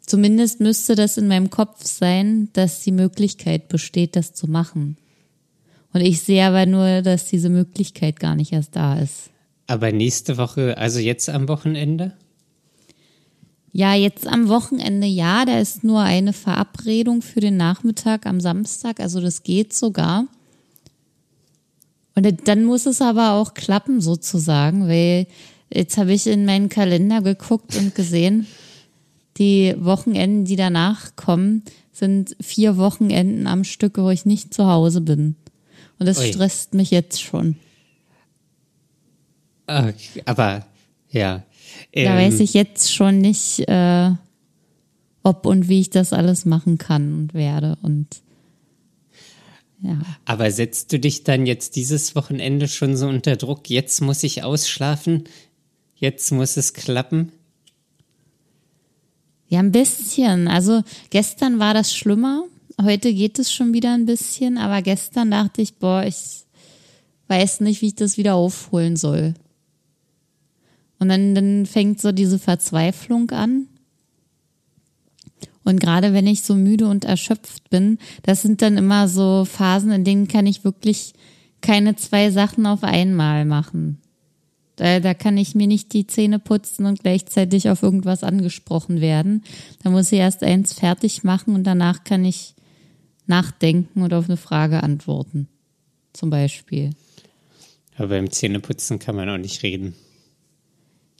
zumindest 0.00 0.60
müsste 0.60 0.94
das 0.94 1.16
in 1.16 1.28
meinem 1.28 1.48
Kopf 1.48 1.86
sein, 1.86 2.50
dass 2.52 2.82
die 2.82 2.92
Möglichkeit 2.92 3.68
besteht, 3.68 4.16
das 4.16 4.34
zu 4.34 4.46
machen. 4.46 4.98
Und 5.94 6.02
ich 6.02 6.20
sehe 6.20 6.44
aber 6.44 6.66
nur, 6.66 7.00
dass 7.02 7.26
diese 7.26 7.48
Möglichkeit 7.48 8.20
gar 8.20 8.34
nicht 8.34 8.52
erst 8.52 8.76
da 8.76 8.98
ist. 8.98 9.30
Aber 9.66 9.92
nächste 9.92 10.36
Woche, 10.36 10.76
also 10.76 10.98
jetzt 10.98 11.30
am 11.30 11.48
Wochenende? 11.48 12.12
Ja, 13.76 13.92
jetzt 13.92 14.28
am 14.28 14.46
Wochenende 14.46 15.08
ja, 15.08 15.44
da 15.44 15.58
ist 15.58 15.82
nur 15.82 15.98
eine 15.98 16.32
Verabredung 16.32 17.22
für 17.22 17.40
den 17.40 17.56
Nachmittag 17.56 18.24
am 18.24 18.40
Samstag, 18.40 19.00
also 19.00 19.20
das 19.20 19.42
geht 19.42 19.74
sogar. 19.74 20.28
Und 22.14 22.46
dann 22.46 22.64
muss 22.64 22.86
es 22.86 23.02
aber 23.02 23.32
auch 23.32 23.52
klappen 23.52 24.00
sozusagen, 24.00 24.86
weil 24.86 25.26
jetzt 25.72 25.96
habe 25.96 26.12
ich 26.12 26.28
in 26.28 26.44
meinen 26.44 26.68
Kalender 26.68 27.20
geguckt 27.20 27.74
und 27.74 27.96
gesehen, 27.96 28.46
die 29.38 29.74
Wochenenden, 29.76 30.44
die 30.44 30.54
danach 30.54 31.16
kommen, 31.16 31.64
sind 31.90 32.36
vier 32.40 32.76
Wochenenden 32.76 33.48
am 33.48 33.64
Stück, 33.64 33.98
wo 33.98 34.08
ich 34.10 34.24
nicht 34.24 34.54
zu 34.54 34.68
Hause 34.68 35.00
bin. 35.00 35.34
Und 35.98 36.06
das 36.06 36.20
Ui. 36.20 36.32
stresst 36.32 36.74
mich 36.74 36.92
jetzt 36.92 37.20
schon. 37.20 37.56
Okay, 39.66 40.22
aber 40.26 40.64
ja. 41.10 41.42
Ähm, 41.92 42.04
da 42.06 42.16
weiß 42.16 42.40
ich 42.40 42.54
jetzt 42.54 42.92
schon 42.92 43.18
nicht, 43.18 43.60
äh, 43.68 44.10
ob 45.22 45.46
und 45.46 45.68
wie 45.68 45.80
ich 45.80 45.90
das 45.90 46.12
alles 46.12 46.44
machen 46.44 46.78
kann 46.78 47.12
und 47.14 47.34
werde. 47.34 47.76
Und 47.82 48.22
ja. 49.80 49.98
Aber 50.24 50.50
setzt 50.50 50.92
du 50.92 50.98
dich 50.98 51.24
dann 51.24 51.46
jetzt 51.46 51.76
dieses 51.76 52.14
Wochenende 52.14 52.68
schon 52.68 52.96
so 52.96 53.06
unter 53.06 53.36
Druck? 53.36 53.68
Jetzt 53.68 54.00
muss 54.00 54.22
ich 54.22 54.42
ausschlafen, 54.42 55.24
jetzt 55.96 56.30
muss 56.32 56.56
es 56.56 56.72
klappen? 56.72 57.32
Ja, 59.48 59.60
ein 59.60 59.72
bisschen. 59.72 60.48
Also 60.48 60.82
gestern 61.10 61.58
war 61.58 61.74
das 61.74 61.94
schlimmer. 61.94 62.44
Heute 62.80 63.12
geht 63.12 63.38
es 63.38 63.52
schon 63.52 63.72
wieder 63.72 63.94
ein 63.94 64.06
bisschen, 64.06 64.58
aber 64.58 64.82
gestern 64.82 65.30
dachte 65.30 65.62
ich, 65.62 65.74
boah, 65.74 66.02
ich 66.04 66.44
weiß 67.28 67.60
nicht, 67.60 67.82
wie 67.82 67.88
ich 67.88 67.94
das 67.94 68.16
wieder 68.16 68.34
aufholen 68.34 68.96
soll. 68.96 69.34
Und 70.98 71.08
dann, 71.08 71.34
dann 71.34 71.66
fängt 71.66 72.00
so 72.00 72.12
diese 72.12 72.38
Verzweiflung 72.38 73.30
an. 73.30 73.66
Und 75.64 75.80
gerade 75.80 76.12
wenn 76.12 76.26
ich 76.26 76.42
so 76.42 76.54
müde 76.54 76.86
und 76.86 77.04
erschöpft 77.04 77.70
bin, 77.70 77.98
das 78.22 78.42
sind 78.42 78.62
dann 78.62 78.76
immer 78.76 79.08
so 79.08 79.44
Phasen, 79.44 79.90
in 79.90 80.04
denen 80.04 80.28
kann 80.28 80.46
ich 80.46 80.64
wirklich 80.64 81.14
keine 81.60 81.96
zwei 81.96 82.30
Sachen 82.30 82.66
auf 82.66 82.84
einmal 82.84 83.46
machen. 83.46 83.98
Da, 84.76 85.00
da 85.00 85.14
kann 85.14 85.38
ich 85.38 85.54
mir 85.54 85.66
nicht 85.66 85.92
die 85.92 86.06
Zähne 86.06 86.38
putzen 86.38 86.84
und 86.84 87.00
gleichzeitig 87.00 87.70
auf 87.70 87.82
irgendwas 87.82 88.24
angesprochen 88.24 89.00
werden. 89.00 89.44
Da 89.82 89.90
muss 89.90 90.12
ich 90.12 90.18
erst 90.18 90.42
eins 90.42 90.74
fertig 90.74 91.22
machen 91.22 91.54
und 91.54 91.64
danach 91.64 92.04
kann 92.04 92.24
ich 92.24 92.54
nachdenken 93.26 94.02
und 94.02 94.12
auf 94.12 94.28
eine 94.28 94.36
Frage 94.36 94.82
antworten. 94.82 95.48
Zum 96.12 96.30
Beispiel. 96.30 96.90
Aber 97.96 98.08
beim 98.08 98.30
Zähneputzen 98.30 98.98
kann 98.98 99.16
man 99.16 99.28
auch 99.28 99.38
nicht 99.38 99.62
reden. 99.62 99.94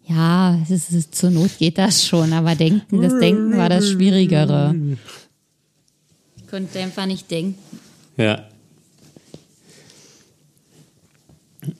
Ja, 0.06 0.58
es 0.68 0.92
ist, 0.92 1.14
zur 1.14 1.30
Not 1.30 1.58
geht 1.58 1.78
das 1.78 2.06
schon, 2.06 2.32
aber 2.32 2.54
denken, 2.54 3.00
das 3.00 3.18
Denken 3.18 3.56
war 3.56 3.70
das 3.70 3.90
Schwierigere. 3.90 4.74
Ich 6.36 6.46
konnte 6.46 6.78
einfach 6.78 7.06
nicht 7.06 7.30
denken. 7.30 7.58
Ja. 8.16 8.46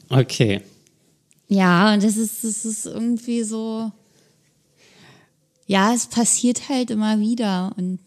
Okay. 0.08 0.62
Ja, 1.48 1.92
und 1.92 2.02
das 2.02 2.16
ist, 2.16 2.44
das 2.44 2.64
ist 2.64 2.86
irgendwie 2.86 3.42
so. 3.42 3.92
Ja, 5.66 5.94
es 5.94 6.06
passiert 6.06 6.68
halt 6.68 6.90
immer 6.90 7.20
wieder 7.20 7.72
und 7.76 8.00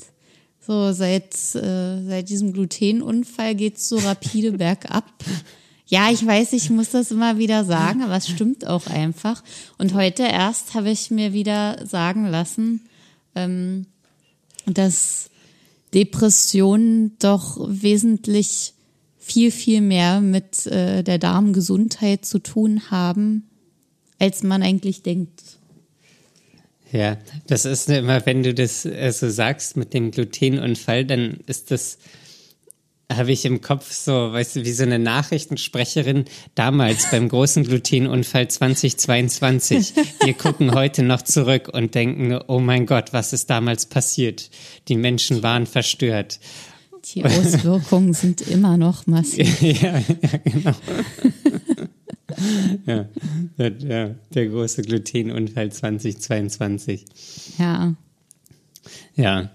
so 0.60 0.91
seit, 0.91 1.34
äh, 1.56 2.03
seit 2.03 2.30
diesem 2.30 2.53
Glutenunfall 2.53 3.56
geht 3.56 3.77
es 3.77 3.88
so 3.88 3.97
rapide 3.97 4.51
bergab. 4.58 5.06
Ja, 5.89 6.12
ich 6.12 6.26
weiß, 6.26 6.52
ich 6.54 6.69
muss 6.69 6.89
das 6.89 7.12
immer 7.12 7.38
wieder 7.38 7.63
sagen, 7.63 8.04
aber 8.04 8.17
es 8.17 8.28
stimmt 8.28 8.67
auch 8.67 8.88
einfach. 8.88 9.41
Und 9.78 9.93
heute 9.93 10.23
erst 10.23 10.73
habe 10.73 10.89
ich 10.89 11.12
mir 11.12 11.32
wieder 11.32 11.86
sagen 11.86 12.26
lassen, 12.26 12.82
ähm, 13.36 13.86
dass 14.65 15.30
Depressionen 15.93 17.17
doch 17.19 17.58
wesentlich 17.69 18.73
viel, 19.17 19.52
viel 19.52 19.80
mehr 19.80 20.19
mit 20.19 20.65
äh, 20.67 21.04
der 21.04 21.19
Darmgesundheit 21.19 22.26
zu 22.26 22.39
tun 22.39 22.91
haben, 22.91 23.50
als 24.19 24.43
man 24.43 24.63
eigentlich 24.63 25.04
denkt. 25.04 25.41
Ja, 26.91 27.17
das 27.47 27.65
ist 27.65 27.89
immer, 27.89 28.26
wenn 28.26 28.43
du 28.43 28.54
das 28.54 28.86
äh, 28.86 29.12
so 29.12 29.30
sagst 29.30 29.78
mit 29.78 29.93
dem 29.93 30.12
Glutenunfall, 30.12 31.06
dann 31.06 31.39
ist 31.45 31.71
das 31.71 31.97
habe 33.12 33.32
ich 33.32 33.46
im 33.46 33.62
Kopf 33.62 33.91
so, 33.91 34.34
weißt 34.34 34.58
du, 34.58 34.65
wie 34.65 34.72
so 34.72 34.84
eine 34.84 35.00
Nachrichtensprecherin 35.00 36.26
damals 36.56 37.10
beim 37.10 37.30
großen 37.30 37.63
Glutenunfall 37.63 38.50
2022. 38.50 39.93
Wir 40.24 40.34
gucken 40.34 40.74
heute 40.74 41.04
noch 41.04 41.22
zurück 41.22 41.70
und 41.72 41.96
denken, 41.96 42.38
oh 42.48 42.60
mein 42.60 42.86
Gott, 42.86 43.13
was 43.13 43.32
ist 43.32 43.50
damals 43.50 43.86
passiert? 43.86 44.50
Die 44.89 44.98
Menschen 44.98 45.41
waren 45.41 45.65
verstört. 45.65 46.39
Die 47.13 47.24
Auswirkungen 47.24 48.13
sind 48.13 48.41
immer 48.41 48.76
noch 48.76 49.08
massiv. 49.08 49.62
ja, 49.62 50.00
ja, 50.00 50.38
genau. 50.43 50.76
ja, 52.86 53.06
der, 53.58 54.15
der 54.34 54.48
große 54.48 54.82
Glutenunfall 54.82 55.72
2022. 55.72 57.06
Ja. 57.58 57.96
Ja, 59.15 59.50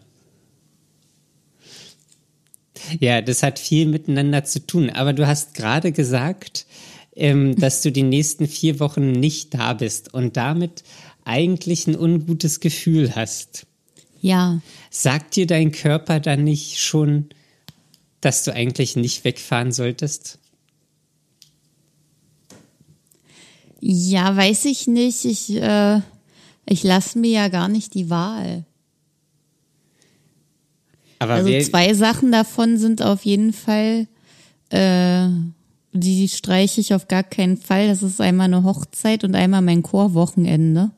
ja, 3.00 3.20
das 3.20 3.42
hat 3.42 3.59
viel 3.59 3.87
miteinander 3.87 4.44
zu 4.44 4.66
tun. 4.66 4.90
Aber 4.90 5.12
du 5.12 5.26
hast 5.26 5.55
gerade 5.55 5.92
gesagt, 5.92 6.66
ähm, 7.14 7.57
dass 7.57 7.83
du 7.83 7.92
die 7.92 8.02
nächsten 8.02 8.46
vier 8.46 8.81
Wochen 8.81 9.12
nicht 9.12 9.55
da 9.55 9.74
bist 9.74 10.12
und 10.14 10.37
damit 10.37 10.83
eigentlich 11.24 11.87
ein 11.87 11.98
ungutes 11.98 12.61
Gefühl 12.61 13.14
hast. 13.14 13.66
Ja. 14.20 14.61
Sagt 14.90 15.37
dir 15.37 15.46
dein 15.46 15.72
Körper 15.72 16.20
dann 16.20 16.44
nicht 16.44 16.78
schon, 16.78 17.31
dass 18.20 18.44
du 18.44 18.55
eigentlich 18.55 18.96
nicht 18.96 19.24
wegfahren 19.24 19.72
solltest? 19.72 20.38
Ja, 23.81 24.37
weiß 24.37 24.66
ich 24.66 24.87
nicht. 24.87 25.24
Ich, 25.24 25.50
äh, 25.57 26.00
ich 26.66 26.85
lasse 26.85 27.18
mir 27.18 27.33
ja 27.33 27.48
gar 27.48 27.68
nicht 27.68 27.94
die 27.94 28.11
Wahl. 28.11 28.64
Aber 31.23 31.35
also 31.35 31.59
zwei 31.61 31.95
Sachen 31.95 32.33
davon 32.33 32.77
sind 32.79 33.03
auf 33.03 33.25
jeden 33.25 33.53
Fall 33.53 34.07
äh, 34.71 35.29
die 35.93 36.29
streiche 36.29 36.81
ich 36.81 36.95
auf 36.95 37.07
gar 37.07 37.23
keinen 37.23 37.59
Fall. 37.59 37.89
Das 37.89 38.03
ist 38.03 38.21
einmal 38.21 38.47
eine 38.47 38.65
Hochzeit 38.65 39.25
und 39.25 39.35
einmal 39.35 39.61
mein 39.61 39.83
Chorwochenende. 39.83 40.91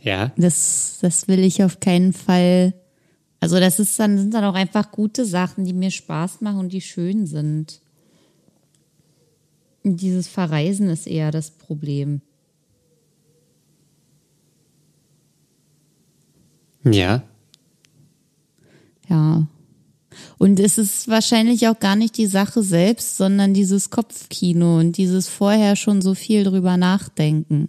Ja. 0.00 0.32
Das, 0.36 0.98
das 1.02 1.28
will 1.28 1.40
ich 1.40 1.62
auf 1.62 1.80
keinen 1.80 2.12
Fall. 2.12 2.74
Also 3.40 3.60
das 3.60 3.78
ist 3.78 3.98
dann, 3.98 4.16
sind 4.16 4.32
dann 4.32 4.44
auch 4.44 4.54
einfach 4.54 4.92
gute 4.92 5.26
Sachen, 5.26 5.64
die 5.64 5.74
mir 5.74 5.90
Spaß 5.90 6.40
machen 6.40 6.60
und 6.60 6.72
die 6.72 6.80
schön 6.80 7.26
sind. 7.26 7.80
Dieses 9.84 10.26
Verreisen 10.26 10.88
ist 10.88 11.06
eher 11.06 11.30
das 11.30 11.50
Problem. 11.50 12.22
Ja. 16.82 17.22
Ja. 19.08 19.46
Und 20.38 20.60
es 20.60 20.78
ist 20.78 21.08
wahrscheinlich 21.08 21.68
auch 21.68 21.78
gar 21.78 21.96
nicht 21.96 22.16
die 22.16 22.26
Sache 22.26 22.62
selbst, 22.62 23.16
sondern 23.16 23.54
dieses 23.54 23.90
Kopfkino 23.90 24.78
und 24.78 24.96
dieses 24.96 25.28
vorher 25.28 25.76
schon 25.76 26.00
so 26.00 26.14
viel 26.14 26.44
drüber 26.44 26.76
nachdenken. 26.76 27.68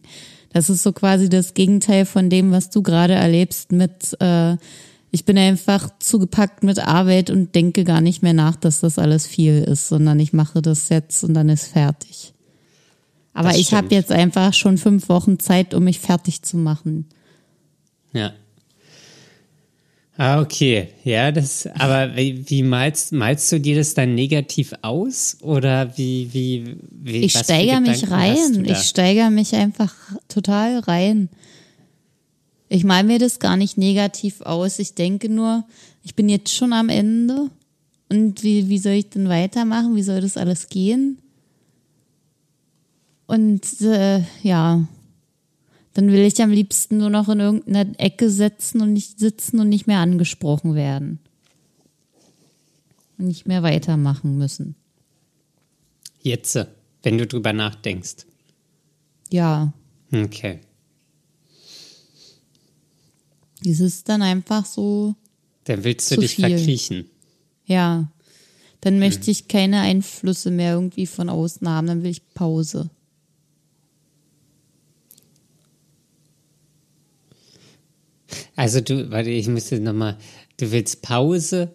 Das 0.51 0.69
ist 0.69 0.83
so 0.83 0.93
quasi 0.93 1.29
das 1.29 1.53
Gegenteil 1.53 2.05
von 2.05 2.29
dem, 2.29 2.51
was 2.51 2.69
du 2.69 2.81
gerade 2.81 3.13
erlebst 3.13 3.71
mit, 3.71 4.15
äh, 4.21 4.55
ich 5.11 5.25
bin 5.25 5.37
einfach 5.37 5.89
zugepackt 5.99 6.63
mit 6.63 6.79
Arbeit 6.79 7.29
und 7.29 7.53
denke 7.53 7.83
gar 7.83 8.01
nicht 8.01 8.23
mehr 8.23 8.33
nach, 8.33 8.55
dass 8.55 8.79
das 8.79 8.97
alles 8.97 9.27
viel 9.27 9.63
ist, 9.63 9.87
sondern 9.87 10.19
ich 10.19 10.33
mache 10.33 10.61
das 10.61 10.89
jetzt 10.89 11.23
und 11.23 11.33
dann 11.33 11.49
ist 11.49 11.67
fertig. 11.67 12.33
Aber 13.33 13.55
ich 13.55 13.73
habe 13.73 13.93
jetzt 13.93 14.11
einfach 14.11 14.53
schon 14.53 14.79
fünf 14.79 15.09
Wochen 15.09 15.37
Zeit, 15.37 15.75
um 15.75 15.83
mich 15.83 15.99
fertig 15.99 16.41
zu 16.41 16.57
machen. 16.57 17.05
Ja. 18.11 18.33
Ah, 20.19 20.41
okay. 20.41 20.89
Ja, 21.03 21.31
das, 21.31 21.67
aber 21.67 22.15
wie, 22.15 22.49
wie 22.49 22.63
malst, 22.63 23.11
malst 23.11 23.51
du 23.51 23.59
dir 23.59 23.75
das 23.75 23.93
dann 23.93 24.15
negativ 24.15 24.73
aus? 24.81 25.37
Oder 25.41 25.95
wie, 25.95 26.33
wie, 26.33 26.77
wie 26.89 27.17
Ich 27.17 27.37
steigere 27.37 27.81
mich 27.81 28.09
rein. 28.09 28.65
Ich 28.65 28.79
steigere 28.79 29.29
mich 29.29 29.53
einfach 29.53 29.93
total 30.27 30.79
rein. 30.79 31.29
Ich 32.67 32.83
mal 32.83 33.03
mir 33.03 33.19
das 33.19 33.37
gar 33.37 33.57
nicht 33.57 33.77
negativ 33.77 34.41
aus. 34.41 34.79
Ich 34.79 34.95
denke 34.95 35.29
nur, 35.29 35.63
ich 36.03 36.15
bin 36.15 36.29
jetzt 36.29 36.53
schon 36.53 36.73
am 36.73 36.89
Ende. 36.89 37.51
Und 38.09 38.43
wie, 38.43 38.69
wie 38.69 38.79
soll 38.79 38.93
ich 38.93 39.09
denn 39.09 39.29
weitermachen? 39.29 39.95
Wie 39.95 40.03
soll 40.03 40.21
das 40.21 40.35
alles 40.35 40.69
gehen? 40.69 41.19
Und 43.27 43.81
äh, 43.81 44.21
ja, 44.41 44.87
dann 45.97 46.11
will 46.11 46.19
ich 46.19 46.39
am 46.43 46.51
liebsten 46.51 46.97
nur 46.99 47.09
noch 47.09 47.27
in 47.27 47.39
irgendeiner 47.39 47.99
Ecke 47.99 48.29
sitzen 48.29 48.81
und 48.81 48.93
nicht 48.93 49.17
sitzen 49.17 49.59
und 49.59 49.67
nicht 49.67 49.87
mehr 49.87 49.97
angesprochen 49.97 50.75
werden. 50.75 51.17
Und 53.17 53.25
nicht 53.25 53.47
mehr 53.47 53.63
weitermachen 53.63 54.37
müssen. 54.37 54.75
Jetzt, 56.21 56.55
wenn 57.01 57.17
du 57.17 57.25
drüber 57.25 57.51
nachdenkst. 57.51 58.27
Ja, 59.31 59.73
Okay. 60.13 60.59
Es 63.65 63.79
ist 63.79 64.07
dann 64.07 64.21
einfach 64.21 64.65
so, 64.67 65.15
Dann 65.63 65.83
willst 65.83 66.11
du 66.11 66.17
dich 66.17 66.35
viel. 66.35 66.45
verkriechen. 66.47 67.05
ja. 67.65 68.11
Dann 68.81 68.99
möchte 68.99 69.31
ich 69.31 69.47
keine 69.47 69.81
Einflüsse 69.81 70.51
mehr 70.51 70.73
irgendwie 70.75 71.07
von 71.07 71.27
außen 71.29 71.67
haben, 71.67 71.87
dann 71.87 72.03
will 72.03 72.11
ich 72.11 72.21
Pause. 72.35 72.91
Also 78.57 78.81
du, 78.81 79.11
warte, 79.11 79.29
ich 79.29 79.47
müsste 79.47 79.79
nochmal, 79.79 80.17
du 80.57 80.71
willst 80.71 81.03
Pause 81.03 81.71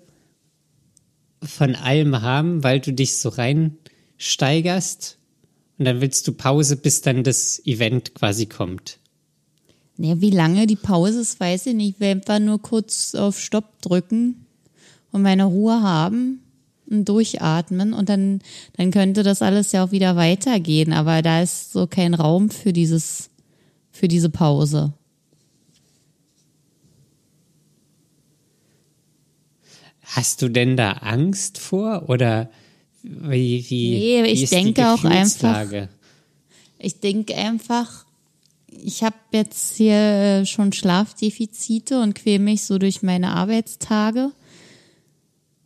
von 1.40 1.76
allem 1.76 2.20
haben, 2.20 2.64
weil 2.64 2.80
du 2.80 2.92
dich 2.92 3.16
so 3.16 3.28
reinsteigerst 3.28 5.16
und 5.78 5.84
dann 5.84 6.00
willst 6.00 6.26
du 6.26 6.32
Pause, 6.32 6.76
bis 6.76 7.00
dann 7.00 7.22
das 7.22 7.64
Event 7.64 8.14
quasi 8.14 8.46
kommt. 8.46 8.98
Ja, 9.96 10.20
wie 10.20 10.30
lange 10.30 10.66
die 10.66 10.76
Pause 10.76 11.20
ist, 11.20 11.38
weiß 11.38 11.66
ich 11.66 11.74
nicht. 11.74 11.94
Ich 11.94 12.00
will 12.00 12.08
einfach 12.08 12.40
nur 12.40 12.60
kurz 12.60 13.14
auf 13.14 13.38
Stopp 13.38 13.80
drücken 13.80 14.46
und 15.12 15.22
meine 15.22 15.44
Ruhe 15.44 15.82
haben 15.82 16.40
und 16.90 17.08
durchatmen 17.08 17.92
und 17.92 18.08
dann, 18.08 18.40
dann 18.76 18.90
könnte 18.90 19.22
das 19.22 19.40
alles 19.40 19.70
ja 19.70 19.84
auch 19.84 19.92
wieder 19.92 20.16
weitergehen. 20.16 20.92
Aber 20.92 21.22
da 21.22 21.42
ist 21.42 21.72
so 21.72 21.86
kein 21.86 22.14
Raum 22.14 22.50
für 22.50 22.72
dieses, 22.72 23.30
für 23.92 24.08
diese 24.08 24.30
Pause. 24.30 24.94
Hast 30.14 30.42
du 30.42 30.48
denn 30.48 30.76
da 30.76 30.92
Angst 30.92 31.58
vor 31.58 32.08
oder 32.08 32.50
wie, 33.02 33.64
wie, 33.68 33.90
Nee, 33.90 34.24
wie 34.24 34.28
ich 34.28 34.42
ist 34.42 34.52
denke 34.52 34.74
die 34.74 34.84
auch 34.84 35.04
einfach-? 35.04 35.88
Ich 36.78 37.00
denke 37.00 37.34
einfach, 37.34 38.04
ich 38.66 39.02
habe 39.02 39.16
jetzt 39.32 39.76
hier 39.76 39.94
äh, 39.94 40.46
schon 40.46 40.72
Schlafdefizite 40.72 42.00
und 42.00 42.14
quäle 42.14 42.40
mich 42.40 42.64
so 42.64 42.78
durch 42.78 43.02
meine 43.02 43.30
Arbeitstage. 43.34 44.32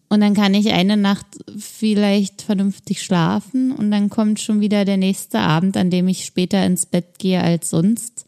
Und 0.08 0.20
dann 0.20 0.34
kann 0.34 0.54
ich 0.54 0.70
eine 0.70 0.96
Nacht 0.96 1.26
vielleicht 1.58 2.42
vernünftig 2.42 3.02
schlafen 3.02 3.72
und 3.72 3.90
dann 3.90 4.10
kommt 4.10 4.38
schon 4.38 4.60
wieder 4.60 4.84
der 4.84 4.96
nächste 4.96 5.40
Abend, 5.40 5.76
an 5.76 5.90
dem 5.90 6.06
ich 6.06 6.24
später 6.24 6.64
ins 6.64 6.86
Bett 6.86 7.18
gehe 7.18 7.42
als 7.42 7.70
sonst, 7.70 8.24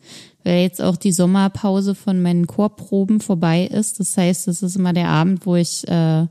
weil 0.49 0.63
jetzt 0.63 0.81
auch 0.81 0.97
die 0.97 1.13
Sommerpause 1.13 1.95
von 1.95 2.23
meinen 2.23 2.47
Chorproben 2.47 3.21
vorbei 3.21 3.67
ist. 3.67 4.01
Das 4.01 4.17
heißt, 4.17 4.49
es 4.49 4.63
ist 4.63 4.77
immer 4.77 4.95
der 4.95 5.09
Abend, 5.09 5.45
wo 5.45 5.57
ich 5.57 5.87
äh, 5.87 6.27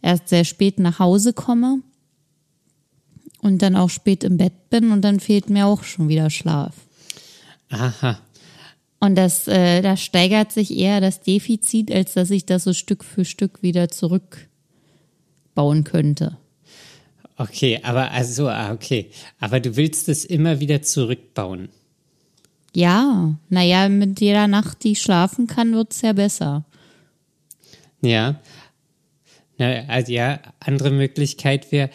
erst 0.00 0.28
sehr 0.28 0.44
spät 0.44 0.78
nach 0.78 1.00
Hause 1.00 1.32
komme 1.32 1.80
und 3.40 3.60
dann 3.60 3.74
auch 3.74 3.90
spät 3.90 4.22
im 4.22 4.36
Bett 4.36 4.70
bin 4.70 4.92
und 4.92 5.02
dann 5.02 5.18
fehlt 5.18 5.50
mir 5.50 5.66
auch 5.66 5.82
schon 5.82 6.08
wieder 6.08 6.30
Schlaf. 6.30 6.72
Aha. 7.68 8.20
Und 9.00 9.16
das, 9.16 9.48
äh, 9.48 9.82
da 9.82 9.96
steigert 9.96 10.52
sich 10.52 10.78
eher 10.78 11.00
das 11.00 11.20
Defizit, 11.20 11.90
als 11.90 12.14
dass 12.14 12.30
ich 12.30 12.46
das 12.46 12.62
so 12.62 12.72
Stück 12.72 13.02
für 13.02 13.24
Stück 13.24 13.60
wieder 13.60 13.88
zurückbauen 13.88 15.82
könnte. 15.82 16.36
Okay, 17.36 17.80
aber 17.82 18.12
also, 18.12 18.46
ah, 18.46 18.72
okay. 18.72 19.10
Aber 19.40 19.58
du 19.58 19.74
willst 19.74 20.08
es 20.08 20.24
immer 20.24 20.60
wieder 20.60 20.82
zurückbauen. 20.82 21.70
Ja, 22.74 23.38
naja, 23.50 23.88
mit 23.88 24.20
jeder 24.20 24.48
Nacht, 24.48 24.82
die 24.84 24.92
ich 24.92 25.02
schlafen 25.02 25.46
kann, 25.46 25.74
wird's 25.74 26.00
ja 26.00 26.12
besser. 26.14 26.64
Ja. 28.00 28.40
Na, 29.58 29.86
also 29.88 30.12
ja, 30.12 30.40
andere 30.60 30.90
Möglichkeit 30.90 31.70
wäre, 31.70 31.90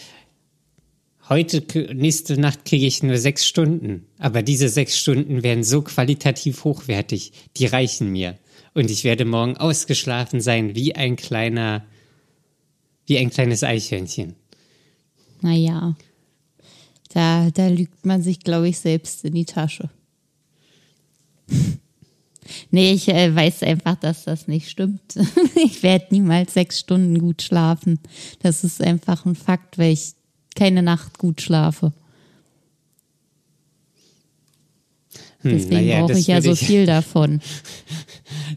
heute, 1.29 1.63
nächste 1.93 2.39
Nacht 2.39 2.65
kriege 2.65 2.85
ich 2.85 3.01
nur 3.01 3.17
sechs 3.17 3.45
Stunden. 3.45 4.05
Aber 4.19 4.43
diese 4.43 4.69
sechs 4.69 4.97
Stunden 4.97 5.43
wären 5.43 5.63
so 5.63 5.81
qualitativ 5.81 6.63
hochwertig, 6.63 7.31
die 7.57 7.65
reichen 7.65 8.11
mir. 8.11 8.37
Und 8.75 8.91
ich 8.91 9.03
werde 9.03 9.25
morgen 9.25 9.57
ausgeschlafen 9.57 10.41
sein 10.41 10.75
wie 10.75 10.95
ein 10.95 11.15
kleiner, 11.15 11.83
wie 13.07 13.17
ein 13.17 13.31
kleines 13.31 13.63
Eichhörnchen. 13.63 14.35
Naja, 15.41 15.95
da, 17.09 17.49
da 17.49 17.67
lügt 17.67 18.05
man 18.05 18.21
sich, 18.21 18.39
glaube 18.39 18.69
ich, 18.69 18.77
selbst 18.77 19.25
in 19.25 19.33
die 19.33 19.45
Tasche. 19.45 19.89
Nee, 22.71 22.93
ich 22.93 23.07
äh, 23.10 23.33
weiß 23.33 23.63
einfach, 23.63 23.95
dass 23.95 24.25
das 24.25 24.47
nicht 24.47 24.69
stimmt. 24.69 25.01
ich 25.55 25.83
werde 25.83 26.07
niemals 26.12 26.53
sechs 26.53 26.79
Stunden 26.79 27.19
gut 27.19 27.41
schlafen. 27.41 27.99
Das 28.41 28.63
ist 28.63 28.81
einfach 28.81 29.25
ein 29.25 29.36
Fakt, 29.36 29.77
weil 29.77 29.93
ich 29.93 30.13
keine 30.55 30.81
Nacht 30.81 31.17
gut 31.17 31.41
schlafe. 31.41 31.93
Hm, 35.41 35.51
Deswegen 35.51 35.75
naja, 35.75 35.99
brauche 35.99 36.13
das 36.13 36.19
ich 36.21 36.27
ja 36.27 36.41
so 36.41 36.55
viel 36.55 36.86
davon. 36.86 37.41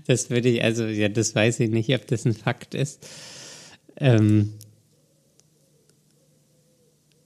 Das 0.07 0.31
würde 0.31 0.48
ich, 0.48 0.64
also 0.64 0.87
ja, 0.87 1.09
das 1.09 1.35
weiß 1.35 1.61
ich 1.61 1.70
nicht, 1.70 1.94
ob 1.94 2.07
das 2.07 2.24
ein 2.24 2.35
Fakt 2.35 2.74
ist. 2.74 3.07
Ähm, 3.96 4.55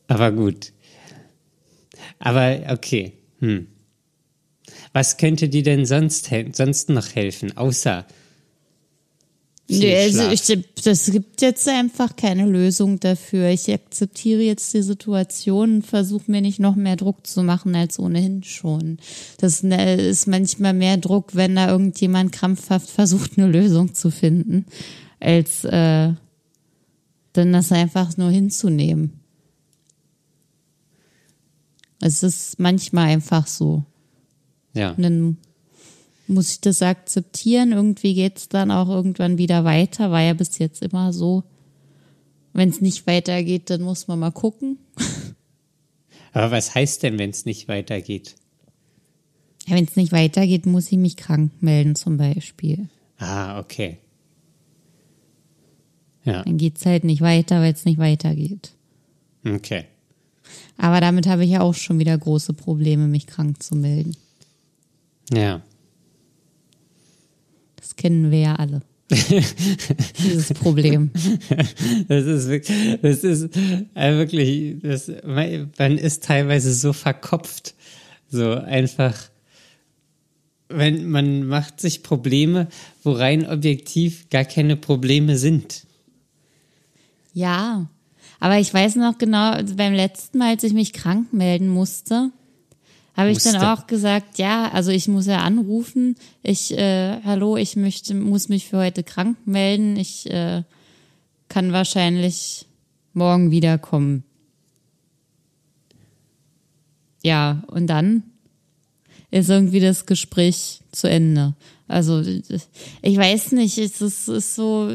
aber 0.06 0.32
gut. 0.32 0.72
Aber 2.18 2.60
okay. 2.70 3.12
Hm. 3.40 3.68
Was 4.94 5.18
könnte 5.18 5.50
dir 5.50 5.62
denn 5.62 5.84
sonst, 5.84 6.30
sonst 6.54 6.88
noch 6.88 7.14
helfen, 7.14 7.54
außer 7.56 8.06
Nee, 9.66 9.96
also 9.96 10.28
ich, 10.30 10.42
das 10.84 11.10
gibt 11.10 11.40
jetzt 11.40 11.66
einfach 11.68 12.16
keine 12.16 12.44
Lösung 12.44 13.00
dafür. 13.00 13.48
Ich 13.48 13.72
akzeptiere 13.72 14.42
jetzt 14.42 14.74
die 14.74 14.82
Situation 14.82 15.76
und 15.76 15.86
versuche 15.86 16.30
mir 16.30 16.42
nicht 16.42 16.60
noch 16.60 16.76
mehr 16.76 16.96
Druck 16.96 17.26
zu 17.26 17.42
machen 17.42 17.74
als 17.74 17.98
ohnehin 17.98 18.42
schon. 18.42 18.98
Das 19.38 19.62
ne, 19.62 19.94
ist 19.94 20.26
manchmal 20.26 20.74
mehr 20.74 20.98
Druck, 20.98 21.34
wenn 21.34 21.56
da 21.56 21.70
irgendjemand 21.70 22.32
krampfhaft 22.32 22.90
versucht, 22.90 23.38
eine 23.38 23.46
Lösung 23.46 23.94
zu 23.94 24.10
finden, 24.10 24.66
als 25.18 25.64
äh, 25.64 26.12
dann 27.32 27.52
das 27.52 27.72
einfach 27.72 28.18
nur 28.18 28.30
hinzunehmen. 28.30 29.20
Es 32.02 32.22
ist 32.22 32.60
manchmal 32.60 33.08
einfach 33.08 33.46
so. 33.46 33.82
Ja. 34.74 34.90
Und 34.92 35.02
dann 35.02 35.36
muss 36.26 36.50
ich 36.52 36.60
das 36.60 36.82
akzeptieren. 36.82 37.72
Irgendwie 37.72 38.14
geht's 38.14 38.48
dann 38.48 38.70
auch 38.70 38.88
irgendwann 38.88 39.38
wieder 39.38 39.64
weiter. 39.64 40.10
War 40.10 40.20
ja 40.22 40.34
bis 40.34 40.58
jetzt 40.58 40.82
immer 40.82 41.12
so. 41.12 41.44
Wenn 42.52 42.68
es 42.68 42.80
nicht 42.80 43.06
weitergeht, 43.06 43.70
dann 43.70 43.82
muss 43.82 44.06
man 44.08 44.18
mal 44.20 44.30
gucken. 44.30 44.78
Aber 46.32 46.50
was 46.50 46.74
heißt 46.74 47.02
denn, 47.02 47.18
wenn 47.18 47.30
es 47.30 47.44
nicht 47.44 47.68
weitergeht? 47.68 48.36
Ja, 49.66 49.76
Wenn 49.76 49.84
es 49.84 49.96
nicht 49.96 50.12
weitergeht, 50.12 50.66
muss 50.66 50.90
ich 50.92 50.98
mich 50.98 51.16
krank 51.16 51.50
melden 51.60 51.94
zum 51.96 52.16
Beispiel. 52.16 52.88
Ah, 53.18 53.58
okay. 53.60 53.98
Ja, 56.24 56.42
Dann 56.42 56.56
geht's 56.58 56.86
halt 56.86 57.04
nicht 57.04 57.20
weiter, 57.20 57.60
weil 57.60 57.72
es 57.72 57.84
nicht 57.84 57.98
weitergeht. 57.98 58.72
okay. 59.46 59.84
Aber 60.76 61.00
damit 61.00 61.26
habe 61.26 61.44
ich 61.44 61.50
ja 61.50 61.60
auch 61.60 61.74
schon 61.74 61.98
wieder 61.98 62.16
große 62.18 62.52
Probleme, 62.52 63.06
mich 63.06 63.26
krank 63.26 63.62
zu 63.62 63.76
melden. 63.76 64.16
Ja. 65.32 65.62
Das 67.76 67.96
kennen 67.96 68.30
wir 68.30 68.38
ja 68.40 68.54
alle. 68.56 68.82
Dieses 69.10 70.52
Problem. 70.54 71.10
Das 72.08 72.24
ist 72.24 72.48
wirklich, 72.48 73.00
das 73.02 73.22
ist 73.22 73.56
äh, 73.94 74.16
wirklich, 74.16 74.80
das, 74.82 75.10
man 75.24 75.98
ist 75.98 76.24
teilweise 76.24 76.72
so 76.72 76.92
verkopft. 76.92 77.74
So 78.28 78.54
einfach, 78.54 79.14
wenn 80.68 81.08
man 81.08 81.46
macht 81.46 81.80
sich 81.80 82.02
Probleme, 82.02 82.68
wo 83.02 83.12
rein 83.12 83.46
objektiv 83.46 84.28
gar 84.30 84.44
keine 84.44 84.76
Probleme 84.76 85.36
sind. 85.36 85.86
Ja, 87.34 87.88
aber 88.40 88.58
ich 88.58 88.72
weiß 88.72 88.96
noch 88.96 89.18
genau, 89.18 89.62
beim 89.76 89.92
letzten 89.92 90.38
Mal, 90.38 90.50
als 90.50 90.64
ich 90.64 90.72
mich 90.72 90.92
krank 90.92 91.32
melden 91.32 91.68
musste, 91.68 92.30
habe 93.16 93.30
ich 93.30 93.38
dann 93.38 93.56
auch 93.56 93.86
gesagt, 93.86 94.38
ja, 94.38 94.70
also 94.72 94.90
ich 94.90 95.06
muss 95.08 95.26
ja 95.26 95.38
anrufen. 95.38 96.16
Ich, 96.42 96.76
äh, 96.76 97.20
hallo, 97.22 97.56
ich 97.56 97.76
möchte, 97.76 98.14
muss 98.14 98.48
mich 98.48 98.66
für 98.66 98.78
heute 98.78 99.04
krank 99.04 99.38
melden. 99.46 99.96
Ich 99.96 100.28
äh, 100.30 100.62
kann 101.48 101.72
wahrscheinlich 101.72 102.66
morgen 103.12 103.50
wiederkommen. 103.50 104.24
Ja, 107.22 107.62
und 107.68 107.86
dann 107.86 108.24
ist 109.30 109.48
irgendwie 109.48 109.80
das 109.80 110.06
Gespräch 110.06 110.80
zu 110.92 111.08
Ende. 111.08 111.54
Also 111.88 112.20
ich 112.20 113.16
weiß 113.16 113.52
nicht, 113.52 113.78
es 113.78 114.00
ist, 114.00 114.28
ist 114.28 114.54
so 114.54 114.92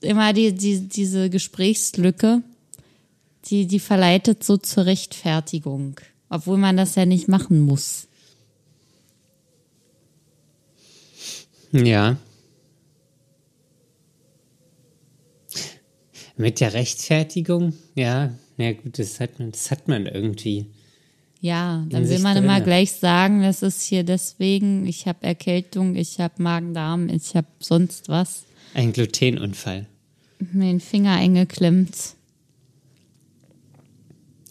immer 0.00 0.32
die, 0.32 0.52
die, 0.52 0.88
diese 0.88 1.30
Gesprächslücke, 1.30 2.42
die, 3.46 3.66
die 3.66 3.80
verleitet 3.80 4.44
so 4.44 4.56
zur 4.56 4.86
Rechtfertigung, 4.86 6.00
obwohl 6.32 6.56
man 6.56 6.78
das 6.78 6.94
ja 6.94 7.04
nicht 7.04 7.28
machen 7.28 7.60
muss. 7.60 8.08
Ja. 11.72 12.16
Mit 16.38 16.60
der 16.60 16.72
Rechtfertigung, 16.72 17.74
ja, 17.94 18.32
na 18.56 18.72
gut, 18.72 18.98
das 18.98 19.20
hat 19.20 19.38
man, 19.38 19.52
das 19.52 19.70
hat 19.70 19.88
man 19.88 20.06
irgendwie. 20.06 20.70
Ja, 21.40 21.84
dann 21.90 22.08
will 22.08 22.20
man 22.20 22.38
immer 22.38 22.54
drinne. 22.54 22.64
gleich 22.64 22.92
sagen, 22.92 23.42
das 23.42 23.62
ist 23.62 23.82
hier 23.82 24.02
deswegen, 24.02 24.86
ich 24.86 25.06
habe 25.06 25.24
Erkältung, 25.24 25.96
ich 25.96 26.18
habe 26.18 26.42
Magen-Darm, 26.42 27.10
ich 27.10 27.36
habe 27.36 27.48
sonst 27.58 28.08
was. 28.08 28.44
Ein 28.72 28.92
Glutenunfall. 28.94 29.86
Mir 30.38 30.68
den 30.68 30.80
Finger 30.80 31.12
eingeklemmt. 31.12 32.14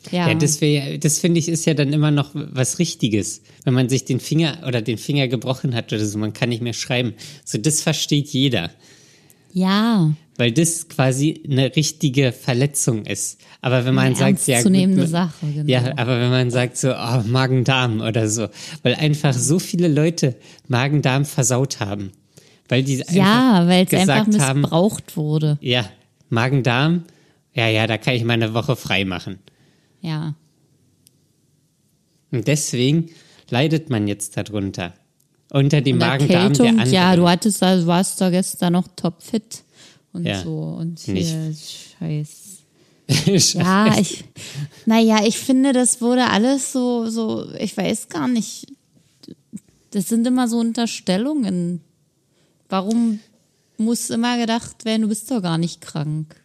Ja, 0.09 0.27
Ja, 0.29 0.33
das 0.35 0.59
das 0.99 1.19
finde 1.19 1.39
ich, 1.39 1.47
ist 1.47 1.65
ja 1.65 1.73
dann 1.73 1.93
immer 1.93 2.11
noch 2.11 2.31
was 2.33 2.79
Richtiges. 2.79 3.41
Wenn 3.63 3.73
man 3.73 3.89
sich 3.89 4.05
den 4.05 4.19
Finger 4.19 4.59
oder 4.67 4.81
den 4.81 4.97
Finger 4.97 5.27
gebrochen 5.27 5.75
hat 5.75 5.93
oder 5.93 6.03
so, 6.05 6.17
man 6.17 6.33
kann 6.33 6.49
nicht 6.49 6.61
mehr 6.61 6.73
schreiben. 6.73 7.13
So, 7.45 7.57
das 7.57 7.81
versteht 7.81 8.29
jeder. 8.29 8.71
ja, 9.53 10.13
Weil 10.37 10.53
das 10.53 10.87
quasi 10.89 11.43
eine 11.47 11.75
richtige 11.75 12.31
Verletzung 12.31 13.05
ist. 13.05 13.39
Aber 13.61 13.85
wenn 13.85 13.93
man 13.93 14.07
Eine 14.07 14.15
sagt, 14.15 14.47
ja, 14.47 14.63
gut, 14.63 15.07
Sache, 15.07 15.45
genau. 15.53 15.69
Ja, 15.69 15.93
aber 15.97 16.19
wenn 16.19 16.31
man 16.31 16.49
sagt 16.49 16.77
so, 16.77 16.91
oh, 16.91 17.21
Magen-Darm 17.27 18.01
oder 18.01 18.27
so, 18.27 18.47
weil 18.81 18.95
einfach 18.95 19.33
so 19.33 19.59
viele 19.59 19.87
Leute 19.87 20.35
Magen-Darm 20.67 21.25
versaut 21.25 21.79
haben. 21.79 22.11
Weil 22.69 22.83
die 22.83 23.03
ja, 23.11 23.59
einfach 23.59 23.67
weil 23.67 23.85
es 23.85 23.93
einfach 23.93 24.25
gesagt 24.25 24.39
haben, 24.47 24.61
missbraucht 24.61 25.17
wurde. 25.17 25.57
ja, 25.61 25.87
Magen-Darm, 26.29 27.03
ja, 27.53 27.67
ja, 27.67 27.85
da 27.85 27.97
kann 27.97 28.15
ich 28.15 28.23
mal 28.23 28.33
eine 28.33 28.53
Woche 28.53 28.75
frei 28.75 29.03
machen. 29.05 29.39
Ja, 30.01 30.35
Und 32.31 32.47
deswegen 32.47 33.09
leidet 33.49 33.89
man 33.89 34.07
jetzt 34.07 34.35
darunter. 34.37 34.93
Unter 35.51 35.81
dem 35.81 35.97
Magen-Darm 35.97 36.53
der 36.53 36.69
anderen. 36.69 36.91
ja, 36.91 37.15
du 37.15 37.27
hattest, 37.27 37.61
also 37.61 37.85
warst 37.85 38.19
da 38.21 38.29
gestern 38.29 38.73
noch 38.73 38.87
topfit 38.95 39.63
und 40.13 40.25
Ja, 40.25 40.41
so 40.41 40.77
und 40.79 40.99
hier 40.99 41.13
nicht. 41.15 41.95
Scheiß. 41.99 42.47
Ja, 43.55 43.97
ich, 43.99 44.23
naja, 44.85 45.25
ich 45.25 45.37
finde, 45.37 45.73
das 45.73 45.99
wurde 45.99 46.27
alles 46.27 46.71
so, 46.71 47.09
so, 47.09 47.51
ich 47.59 47.75
weiß 47.75 48.07
gar 48.07 48.29
nicht. 48.29 48.67
Das 49.89 50.07
sind 50.07 50.25
immer 50.25 50.47
so 50.47 50.59
Unterstellungen. 50.59 51.81
Warum 52.69 53.19
muss 53.77 54.09
immer 54.11 54.37
gedacht 54.37 54.85
werden, 54.85 55.01
du 55.01 55.07
bist 55.09 55.29
doch 55.29 55.41
gar 55.41 55.57
nicht 55.57 55.81
krank? 55.81 56.40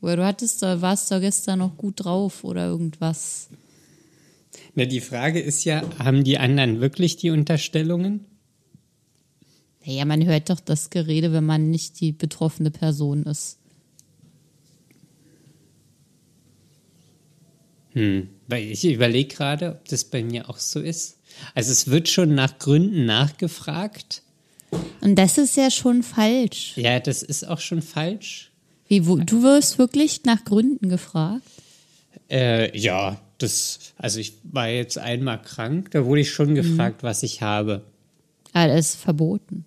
Oder 0.00 0.16
du 0.16 0.26
hattest 0.26 0.62
da, 0.62 0.80
warst 0.80 1.10
doch 1.10 1.20
gestern 1.20 1.58
noch 1.58 1.76
gut 1.76 2.04
drauf 2.04 2.44
oder 2.44 2.66
irgendwas. 2.66 3.48
Na, 4.74 4.84
die 4.84 5.00
Frage 5.00 5.40
ist 5.40 5.64
ja, 5.64 5.82
haben 5.98 6.24
die 6.24 6.38
anderen 6.38 6.80
wirklich 6.80 7.16
die 7.16 7.30
Unterstellungen? 7.30 8.24
Naja, 9.84 10.04
man 10.04 10.24
hört 10.24 10.50
doch 10.50 10.60
das 10.60 10.90
Gerede, 10.90 11.32
wenn 11.32 11.44
man 11.44 11.70
nicht 11.70 12.00
die 12.00 12.12
betroffene 12.12 12.70
Person 12.70 13.24
ist. 13.24 13.58
Hm, 17.92 18.28
weil 18.46 18.70
ich 18.70 18.84
überlege 18.84 19.34
gerade, 19.34 19.70
ob 19.70 19.88
das 19.88 20.04
bei 20.04 20.22
mir 20.22 20.48
auch 20.48 20.58
so 20.58 20.80
ist. 20.80 21.18
Also 21.54 21.72
es 21.72 21.88
wird 21.88 22.08
schon 22.08 22.34
nach 22.34 22.58
Gründen 22.58 23.04
nachgefragt. 23.04 24.22
Und 25.00 25.16
das 25.16 25.38
ist 25.38 25.56
ja 25.56 25.70
schon 25.70 26.02
falsch. 26.02 26.76
Ja, 26.76 27.00
das 27.00 27.22
ist 27.22 27.46
auch 27.48 27.58
schon 27.58 27.82
falsch. 27.82 28.49
Wie, 28.90 29.06
wo, 29.06 29.18
du 29.18 29.44
wirst 29.44 29.78
wirklich 29.78 30.24
nach 30.24 30.44
Gründen 30.44 30.88
gefragt? 30.88 31.44
Äh, 32.28 32.76
ja, 32.76 33.20
das, 33.38 33.78
also 33.96 34.18
ich 34.18 34.34
war 34.42 34.68
jetzt 34.68 34.98
einmal 34.98 35.40
krank, 35.40 35.92
da 35.92 36.04
wurde 36.04 36.22
ich 36.22 36.32
schon 36.32 36.56
gefragt, 36.56 37.04
was 37.04 37.22
ich 37.22 37.40
habe. 37.40 37.84
Ah, 38.52 38.66
das 38.66 38.94
ist 38.94 38.96
verboten. 38.96 39.64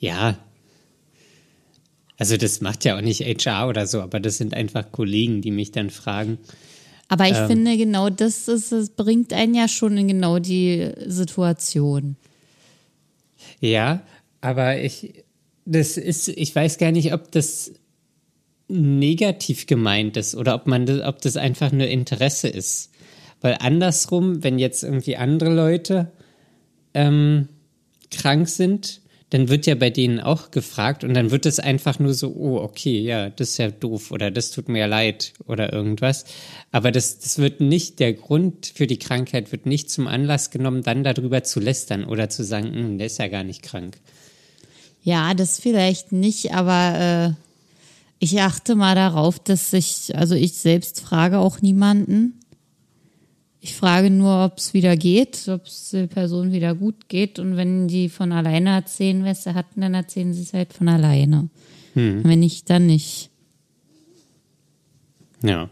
Ja. 0.00 0.36
Also 2.18 2.36
das 2.36 2.60
macht 2.60 2.84
ja 2.84 2.96
auch 2.96 3.02
nicht 3.02 3.20
HR 3.20 3.68
oder 3.68 3.86
so, 3.86 4.02
aber 4.02 4.18
das 4.18 4.38
sind 4.38 4.52
einfach 4.52 4.90
Kollegen, 4.90 5.42
die 5.42 5.52
mich 5.52 5.70
dann 5.70 5.90
fragen. 5.90 6.38
Aber 7.06 7.26
Ähm. 7.26 7.32
ich 7.32 7.38
finde, 7.46 7.76
genau 7.76 8.10
das, 8.10 8.48
ist, 8.48 8.72
das 8.72 8.90
bringt 8.90 9.32
einen 9.32 9.54
ja 9.54 9.68
schon 9.68 9.96
in 9.96 10.08
genau 10.08 10.40
die 10.40 10.90
Situation. 11.06 12.16
Ja, 13.60 14.02
aber 14.40 14.80
ich, 14.80 15.22
das 15.66 15.96
ist, 15.96 16.26
ich 16.26 16.52
weiß 16.52 16.78
gar 16.78 16.90
nicht, 16.90 17.14
ob 17.14 17.30
das 17.30 17.74
negativ 18.70 19.66
gemeint 19.66 20.16
ist 20.16 20.34
oder 20.34 20.54
ob 20.54 20.66
man, 20.66 20.86
das, 20.86 21.00
ob 21.02 21.20
das 21.20 21.36
einfach 21.36 21.72
nur 21.72 21.86
Interesse 21.86 22.48
ist. 22.48 22.90
Weil 23.40 23.56
andersrum, 23.60 24.44
wenn 24.44 24.58
jetzt 24.58 24.82
irgendwie 24.82 25.16
andere 25.16 25.52
Leute 25.52 26.12
ähm, 26.94 27.48
krank 28.10 28.48
sind, 28.48 29.00
dann 29.30 29.48
wird 29.48 29.66
ja 29.66 29.76
bei 29.76 29.90
denen 29.90 30.18
auch 30.18 30.50
gefragt 30.50 31.04
und 31.04 31.14
dann 31.14 31.30
wird 31.30 31.46
es 31.46 31.60
einfach 31.60 32.00
nur 32.00 32.14
so, 32.14 32.34
oh, 32.34 32.58
okay, 32.58 32.98
ja, 32.98 33.30
das 33.30 33.50
ist 33.50 33.58
ja 33.58 33.70
doof 33.70 34.10
oder 34.10 34.30
das 34.32 34.50
tut 34.50 34.68
mir 34.68 34.88
leid 34.88 35.32
oder 35.46 35.72
irgendwas. 35.72 36.24
Aber 36.72 36.90
das, 36.90 37.20
das 37.20 37.38
wird 37.38 37.60
nicht, 37.60 38.00
der 38.00 38.12
Grund 38.12 38.72
für 38.74 38.88
die 38.88 38.98
Krankheit 38.98 39.52
wird 39.52 39.66
nicht 39.66 39.88
zum 39.88 40.08
Anlass 40.08 40.50
genommen, 40.50 40.82
dann 40.82 41.04
darüber 41.04 41.44
zu 41.44 41.60
lästern 41.60 42.04
oder 42.04 42.28
zu 42.28 42.42
sagen, 42.42 42.74
"Hm, 42.74 42.98
der 42.98 43.06
ist 43.06 43.18
ja 43.18 43.28
gar 43.28 43.44
nicht 43.44 43.62
krank. 43.62 43.98
Ja, 45.02 45.32
das 45.34 45.60
vielleicht 45.60 46.10
nicht, 46.10 46.52
aber 46.52 47.36
äh, 47.38 47.49
ich 48.20 48.40
achte 48.40 48.76
mal 48.76 48.94
darauf, 48.94 49.38
dass 49.38 49.72
ich, 49.72 50.14
also 50.14 50.34
ich 50.34 50.52
selbst 50.52 51.00
frage 51.00 51.38
auch 51.38 51.62
niemanden. 51.62 52.38
Ich 53.62 53.74
frage 53.74 54.10
nur, 54.10 54.44
ob 54.44 54.58
es 54.58 54.74
wieder 54.74 54.96
geht, 54.96 55.48
ob 55.48 55.66
es 55.66 55.90
der 55.90 56.06
Person 56.06 56.52
wieder 56.52 56.74
gut 56.74 57.08
geht. 57.08 57.38
Und 57.38 57.56
wenn 57.56 57.88
die 57.88 58.10
von 58.10 58.32
alleine 58.32 58.70
erzählen, 58.70 59.24
was 59.24 59.44
sie 59.44 59.54
hatten, 59.54 59.80
dann 59.80 59.94
erzählen 59.94 60.34
sie 60.34 60.42
es 60.42 60.52
halt 60.52 60.74
von 60.74 60.88
alleine. 60.88 61.48
Und 61.94 62.24
wenn 62.24 62.40
nicht, 62.40 62.68
dann 62.68 62.86
nicht. 62.86 63.30
Ja. 65.42 65.70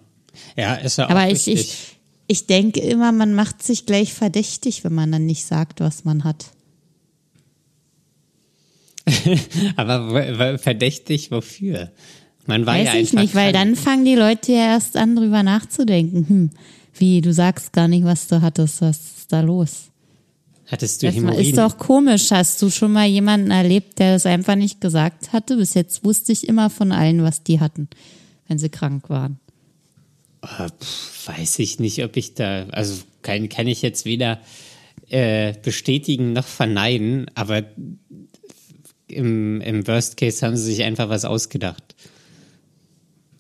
Ja, 0.56 0.74
ist 0.76 0.96
ja 0.98 1.06
auch 1.06 1.11
Aber 1.11 1.26
ich, 1.26 1.46
richtig. 1.46 1.61
ich, 1.61 1.96
ich 2.28 2.46
denke 2.46 2.80
immer, 2.80 3.12
man 3.12 3.34
macht 3.34 3.62
sich 3.62 3.84
gleich 3.84 4.14
verdächtig, 4.14 4.84
wenn 4.84 4.94
man 4.94 5.12
dann 5.12 5.26
nicht 5.26 5.44
sagt, 5.44 5.80
was 5.80 6.04
man 6.04 6.24
hat. 6.24 6.46
Aber 9.76 10.58
verdächtig 10.58 11.30
wofür? 11.30 11.90
Man 12.48 12.64
war 12.64 12.76
Weiß 12.76 12.87
ja 12.87 12.94
ich 12.94 13.12
nicht, 13.12 13.34
weil 13.34 13.52
dann 13.52 13.76
fangen 13.76 14.06
die 14.06 14.14
Leute 14.14 14.52
ja 14.52 14.72
erst 14.72 14.96
an, 14.96 15.14
drüber 15.14 15.42
nachzudenken. 15.42 16.28
Hm, 16.28 16.50
wie, 16.94 17.20
du 17.20 17.30
sagst 17.30 17.74
gar 17.74 17.88
nicht, 17.88 18.04
was 18.04 18.26
du 18.26 18.40
hattest, 18.40 18.80
was 18.80 18.96
ist 19.18 19.32
da 19.32 19.42
los? 19.42 19.90
Hattest 20.66 21.02
du 21.02 21.06
Das 21.06 21.14
Hämorrhoiden? 21.14 21.44
ist 21.44 21.58
doch 21.58 21.76
komisch. 21.76 22.30
Hast 22.30 22.62
du 22.62 22.70
schon 22.70 22.92
mal 22.92 23.06
jemanden 23.06 23.50
erlebt, 23.50 23.98
der 23.98 24.14
das 24.14 24.24
einfach 24.24 24.54
nicht 24.54 24.80
gesagt 24.80 25.34
hatte? 25.34 25.58
Bis 25.58 25.74
jetzt 25.74 26.06
wusste 26.06 26.32
ich 26.32 26.48
immer 26.48 26.70
von 26.70 26.90
allen, 26.90 27.22
was 27.22 27.42
die 27.42 27.61
hatten. 27.61 27.87
wenn 28.48 28.58
sie 28.58 28.70
krank 28.70 29.11
waren? 29.11 29.38
Äh, 30.40 30.70
pf, 30.70 31.28
weiß 31.28 31.58
ich 31.58 31.78
nicht, 31.80 32.02
ob 32.02 32.16
ich 32.16 32.32
da, 32.32 32.64
also 32.70 32.94
kann, 33.20 33.50
kann 33.50 33.66
ich 33.66 33.82
jetzt 33.82 34.06
weder 34.06 34.40
äh, 35.11 35.52
bestätigen 35.62 36.32
noch 36.32 36.46
verneinen, 36.46 37.26
aber 37.34 37.64
im, 39.06 39.61
im 39.61 39.87
Worst 39.87 40.16
Case 40.16 40.46
haben 40.46 40.56
sie 40.56 40.64
sich 40.64 40.82
einfach 40.82 41.11
was 41.11 41.26
ausgedacht 41.26 41.88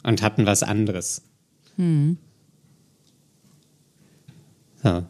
und 0.02 0.22
hatten 0.22 0.46
was 0.46 0.62
anderes. 0.62 1.22
So. 4.82 5.06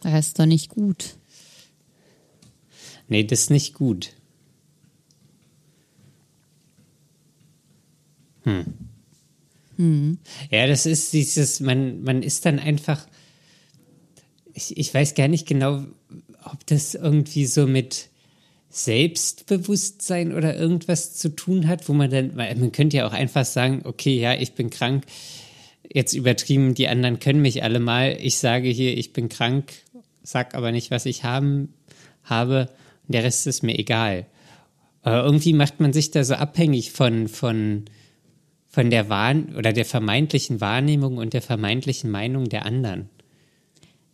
Das 0.00 0.26
ist 0.26 0.38
doch 0.38 0.46
nicht 0.46 0.68
gut. 0.68 1.16
Nee, 3.08 3.24
das 3.24 3.42
ist 3.42 3.50
nicht 3.50 3.74
gut. 3.74 4.12
Hm. 9.76 10.18
Ja, 10.50 10.66
das 10.66 10.86
ist 10.86 11.12
dieses, 11.12 11.60
man, 11.60 12.02
man 12.02 12.22
ist 12.22 12.44
dann 12.44 12.58
einfach, 12.58 13.06
ich, 14.52 14.76
ich 14.76 14.92
weiß 14.92 15.14
gar 15.14 15.28
nicht 15.28 15.46
genau, 15.46 15.84
ob 16.44 16.66
das 16.66 16.94
irgendwie 16.94 17.46
so 17.46 17.66
mit 17.66 18.10
Selbstbewusstsein 18.70 20.34
oder 20.34 20.56
irgendwas 20.56 21.14
zu 21.14 21.34
tun 21.34 21.68
hat, 21.68 21.88
wo 21.88 21.94
man 21.94 22.10
dann, 22.10 22.34
man 22.34 22.72
könnte 22.72 22.98
ja 22.98 23.06
auch 23.06 23.12
einfach 23.12 23.44
sagen, 23.44 23.82
okay, 23.84 24.18
ja, 24.20 24.34
ich 24.34 24.52
bin 24.52 24.70
krank, 24.70 25.04
jetzt 25.90 26.12
übertrieben, 26.12 26.74
die 26.74 26.88
anderen 26.88 27.18
können 27.18 27.40
mich 27.40 27.62
alle 27.62 27.80
mal, 27.80 28.16
ich 28.20 28.38
sage 28.38 28.68
hier, 28.68 28.96
ich 28.96 29.12
bin 29.12 29.28
krank, 29.28 29.72
sag 30.22 30.54
aber 30.54 30.70
nicht, 30.70 30.90
was 30.90 31.06
ich 31.06 31.24
haben, 31.24 31.72
habe, 32.24 32.68
der 33.06 33.24
Rest 33.24 33.46
ist 33.46 33.62
mir 33.62 33.78
egal. 33.78 34.26
Aber 35.02 35.24
irgendwie 35.24 35.54
macht 35.54 35.80
man 35.80 35.94
sich 35.94 36.10
da 36.10 36.22
so 36.24 36.34
abhängig 36.34 36.92
von, 36.92 37.28
von, 37.28 37.86
von 38.68 38.90
der 38.90 39.08
Wahn 39.08 39.54
oder 39.56 39.72
der 39.72 39.86
vermeintlichen 39.86 40.60
Wahrnehmung 40.60 41.16
und 41.16 41.32
der 41.32 41.40
vermeintlichen 41.42 42.10
Meinung 42.10 42.50
der 42.50 42.66
anderen. 42.66 43.08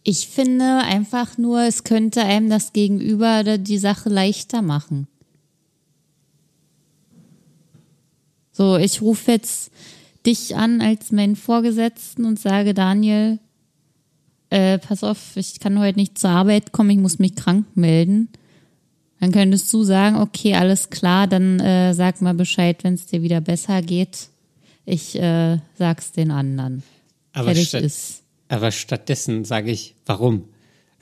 Ich 0.05 0.29
finde 0.29 0.79
einfach 0.85 1.39
nur, 1.39 1.63
es 1.63 1.83
könnte 1.83 2.23
einem 2.23 2.51
das 2.51 2.75
Gegenüber 2.75 3.57
die 3.57 3.79
Sache 3.79 4.11
leichter 4.11 4.61
machen. 4.61 5.09
So, 8.53 8.77
ich 8.77 9.01
rufe 9.01 9.33
jetzt 9.33 9.73
dich 10.27 10.57
an 10.57 10.81
als 10.81 11.11
meinen 11.11 11.37
Vorgesetzten 11.37 12.27
und 12.27 12.39
sage, 12.39 12.75
Daniel, 12.75 13.39
äh, 14.51 14.79
pass 14.79 15.03
auf, 15.03 15.37
ich 15.37 15.59
kann 15.59 15.81
heute 15.81 15.99
nicht 15.99 16.19
zur 16.19 16.31
Arbeit 16.31 16.71
kommen, 16.71 16.91
ich 16.91 16.99
muss 16.99 17.19
mich 17.19 17.35
krank 17.35 17.67
melden. 17.75 18.29
Dann 19.21 19.33
könntest 19.33 19.73
du 19.73 19.85
sagen, 19.85 20.17
okay, 20.17 20.55
alles 20.55 20.91
klar, 20.91 21.27
dann 21.27 21.59
äh, 21.61 21.95
sag 21.95 22.21
mal 22.21 22.35
Bescheid, 22.35 22.85
wenn 22.85 22.95
es 22.95 23.07
dir 23.07 23.23
wieder 23.23 23.41
besser 23.41 23.81
geht. 23.81 24.29
Ich 24.85 25.19
äh, 25.19 25.59
sag's 25.79 26.13
den 26.13 26.31
anderen. 26.31 26.83
Aber, 27.33 27.55
statt, 27.55 27.83
ist. 27.83 28.24
Aber 28.49 28.71
stattdessen 28.71 29.45
sage 29.45 29.71
ich, 29.71 29.95
warum? 30.07 30.49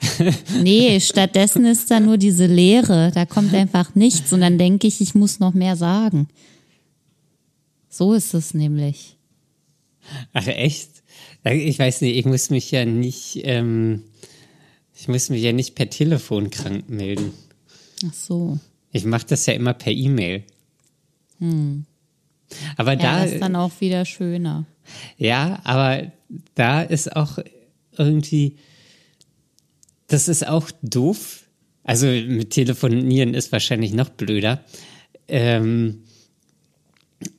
Nee, 0.61 0.99
stattdessen 0.99 1.65
ist 1.65 1.89
da 1.89 1.99
nur 1.99 2.17
diese 2.17 2.45
Leere. 2.45 3.11
Da 3.13 3.25
kommt 3.25 3.53
einfach 3.53 3.95
nichts 3.95 4.33
und 4.33 4.41
dann 4.41 4.57
denke 4.57 4.87
ich, 4.87 5.01
ich 5.01 5.15
muss 5.15 5.39
noch 5.39 5.53
mehr 5.53 5.75
sagen. 5.75 6.27
So 7.89 8.13
ist 8.13 8.33
es 8.33 8.53
nämlich. 8.53 9.17
Ach 10.33 10.47
echt? 10.47 10.89
Ich 11.43 11.79
weiß 11.79 12.01
nicht, 12.01 12.17
ich 12.17 12.25
muss 12.25 12.49
mich 12.49 12.71
ja 12.71 12.85
nicht, 12.85 13.41
ähm, 13.43 14.03
ich 14.95 15.07
muss 15.07 15.29
mich 15.29 15.41
ja 15.41 15.51
nicht 15.51 15.75
per 15.75 15.89
Telefon 15.89 16.49
krank 16.49 16.89
melden. 16.89 17.33
Ach 18.05 18.13
so. 18.13 18.59
Ich 18.91 19.05
mache 19.05 19.27
das 19.27 19.45
ja 19.45 19.53
immer 19.53 19.73
per 19.73 19.93
E-Mail. 19.93 20.43
Aber 22.77 22.93
Ja, 22.93 22.97
da, 22.99 23.23
das 23.23 23.33
ist 23.33 23.41
dann 23.41 23.55
auch 23.55 23.71
wieder 23.79 24.05
schöner. 24.05 24.65
ja, 25.17 25.59
aber 25.63 26.11
da 26.55 26.81
ist 26.81 27.15
auch 27.15 27.39
irgendwie, 27.97 28.57
das 30.07 30.27
ist 30.27 30.47
auch 30.47 30.71
doof. 30.81 31.43
Also 31.83 32.07
mit 32.07 32.51
Telefonieren 32.51 33.33
ist 33.33 33.51
wahrscheinlich 33.51 33.93
noch 33.93 34.09
blöder. 34.09 34.63
Ähm, 35.27 36.03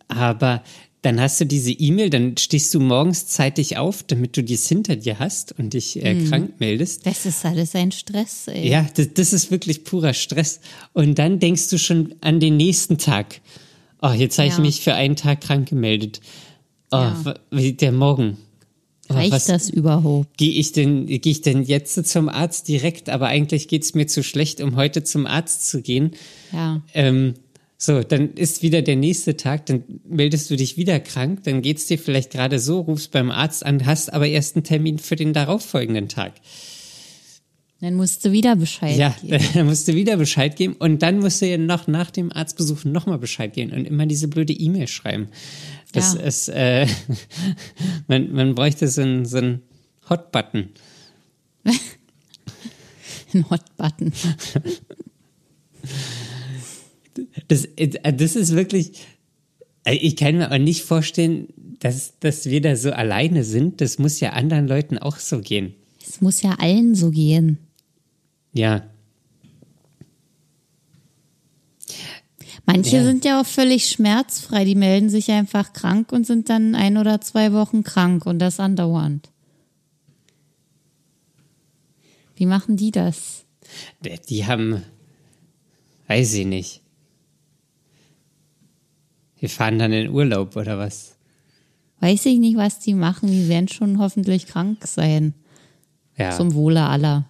aber 0.09 0.63
dann 1.03 1.21
hast 1.21 1.39
du 1.41 1.45
diese 1.45 1.71
E-Mail, 1.71 2.09
dann 2.09 2.37
stehst 2.39 2.73
du 2.73 2.81
morgens 2.81 3.27
zeitig 3.27 3.77
auf, 3.77 4.03
damit 4.03 4.37
du 4.39 4.43
dies 4.43 4.67
hinter 4.69 4.97
dir 4.97 5.19
hast 5.19 5.59
und 5.59 5.75
dich 5.75 6.03
äh, 6.03 6.25
krank 6.29 6.61
meldest. 6.61 7.05
Das 7.07 7.27
ist 7.27 7.45
alles 7.45 7.75
ein 7.75 7.93
Stress, 7.93 8.49
ey. 8.49 8.67
Ja, 8.69 8.87
das, 8.95 9.09
das 9.13 9.35
ist 9.35 9.51
wirklich 9.51 9.85
purer 9.85 10.15
Stress. 10.15 10.61
Und 10.95 11.19
dann 11.19 11.41
denkst 11.41 11.69
du 11.69 11.79
schon 11.79 12.15
an 12.23 12.41
den 12.41 12.57
nächsten 12.57 12.97
Tag. 12.97 13.43
Oh, 14.07 14.13
jetzt 14.13 14.39
habe 14.39 14.49
ich 14.49 14.55
Ja. 14.55 14.61
mich 14.61 14.81
für 14.83 14.95
einen 14.95 15.17
Tag 15.17 15.41
krank 15.41 15.69
gemeldet. 15.69 16.21
Oh, 16.93 16.97
Ja. 16.97 17.35
der 17.51 17.93
Morgen. 17.93 18.37
Oh, 19.09 19.15
Reicht 19.15 19.33
was 19.33 19.47
das 19.47 19.71
überhaupt? 19.71 20.37
gehe 20.37 20.53
ich 20.53 20.73
denn, 20.73 21.07
gehe 21.07 21.21
ich 21.33 21.41
denn 21.43 21.63
jetzt 21.63 22.07
zum 22.07 22.29
Arzt 22.29 22.69
direkt? 22.69 23.09
Aber 23.09 23.27
eigentlich 23.29 23.69
geht's 23.69 23.95
mir 23.95 24.07
zu 24.07 24.23
schlecht, 24.23 24.61
um 24.61 24.77
heute 24.77 25.05
zum 25.05 25.27
Arzt 25.27 25.69
zu 25.69 25.81
gehen. 25.83 26.13
Ja. 26.53 26.83
Ähm, 26.95 27.35
so, 27.77 28.03
dann 28.03 28.35
ist 28.35 28.63
wieder 28.63 28.83
der 28.83 28.97
nächste 28.97 29.37
Tag, 29.37 29.67
dann 29.67 29.85
meldest 30.09 30.51
du 30.51 30.57
dich 30.57 30.77
wieder 30.77 31.01
krank, 31.01 31.43
dann 31.45 31.61
geht's 31.61 31.87
dir 31.87 31.99
vielleicht 31.99 32.31
gerade 32.31 32.59
so, 32.59 32.81
rufst 32.81 33.11
beim 33.11 33.31
Arzt 33.31 33.65
an, 33.67 33.85
hast 33.85 34.13
aber 34.13 34.27
erst 34.27 34.57
einen 34.57 34.65
Termin 34.65 34.99
für 34.99 35.17
den 35.17 35.33
darauffolgenden 35.33 36.09
Tag. 36.09 36.35
Dann 37.81 37.95
musst 37.95 38.25
du 38.25 38.33
wieder 38.33 38.57
Bescheid 38.57 38.97
Ja, 38.97 39.15
geben. 39.21 39.45
dann 39.55 39.67
musst 39.67 39.87
du 39.89 39.95
wieder 39.95 40.17
Bescheid 40.17 40.57
geben 40.57 40.75
und 40.79 41.03
dann 41.03 41.19
musst 41.19 41.43
du 41.43 41.47
ja 41.47 41.59
noch 41.59 41.87
nach 41.87 42.11
dem 42.11 42.33
Arztbesuch 42.33 42.85
nochmal 42.85 43.19
Bescheid 43.19 43.53
geben 43.53 43.73
und 43.73 43.85
immer 43.87 44.07
diese 44.07 44.29
blöde 44.29 44.53
E-Mail 44.53 44.87
schreiben. 44.89 45.29
Das 45.93 46.15
Ja. 46.15 46.21
ist, 46.21 46.49
äh, 46.49 46.87
man, 48.09 48.33
man 48.33 48.55
bräuchte 48.55 48.89
so 48.89 49.03
einen 49.03 49.27
so 49.27 49.39
einen 49.39 49.63
Hot-Button. 50.09 50.69
Ein 53.33 53.51
Hotbutton. 53.51 54.13
Das, 57.49 57.65
äh, 57.77 58.13
das 58.13 58.37
ist 58.37 58.55
wirklich, 58.55 58.93
äh, 59.85 59.95
ich 59.95 60.17
kann 60.17 60.37
mir 60.37 60.51
auch 60.51 60.59
nicht 60.59 60.83
vorstellen, 60.83 61.49
dass, 61.81 62.15
dass 62.21 62.47
wir 62.47 62.61
da 62.61 62.77
so 62.77 62.93
alleine 62.93 63.45
sind. 63.45 63.81
Das 63.81 63.99
muss 63.99 64.21
ja 64.21 64.31
anderen 64.31 64.67
Leuten 64.69 64.99
auch 64.99 65.19
so 65.19 65.41
gehen. 65.41 65.75
Es 66.07 66.21
muss 66.21 66.43
ja 66.43 66.53
allen 66.59 66.95
so 66.95 67.11
gehen. 67.11 67.59
Ja, 68.55 68.89
Manche 72.67 72.97
Ja. 72.97 73.05
sind 73.05 73.27
ja 73.27 73.43
auch 73.43 73.47
völlig 73.47 73.91
schmerzfrei. 73.91 74.65
Die 74.65 74.75
melden 74.75 75.11
sich 75.11 75.31
einfach 75.31 75.75
krank 75.75 76.13
und 76.13 76.27
sind 76.27 76.49
dann 76.49 76.75
ein 76.75 76.97
oder 76.97 77.21
zwei 77.21 77.53
Wochen 77.53 77.83
krank 77.85 78.25
und 78.25 78.39
das 78.39 78.59
andauernd. 78.59 79.31
Wie 82.37 82.47
machen 82.47 82.79
die 82.79 82.91
das? 82.91 83.45
die- 84.29 84.47
haben, 84.47 84.83
weiß 86.09 86.33
ich 86.35 86.47
nicht. 86.47 86.81
Wir 89.39 89.51
fahren 89.51 89.79
dann 89.79 89.93
in 89.93 90.09
Urlaub 90.11 90.57
oder 90.57 90.79
was? 90.79 91.17
Weiß 92.01 92.25
ich 92.25 92.39
nicht, 92.39 92.57
was 92.57 92.79
die 92.79 92.95
machen. 92.95 93.29
Die 93.31 93.49
werden 93.49 93.69
schon 93.69 93.99
hoffentlich 93.99 94.47
krank 94.47 94.87
sein. 94.87 95.35
Ja. 96.17 96.31
Zum 96.31 96.55
Wohle 96.55 96.83
aller. 96.85 97.29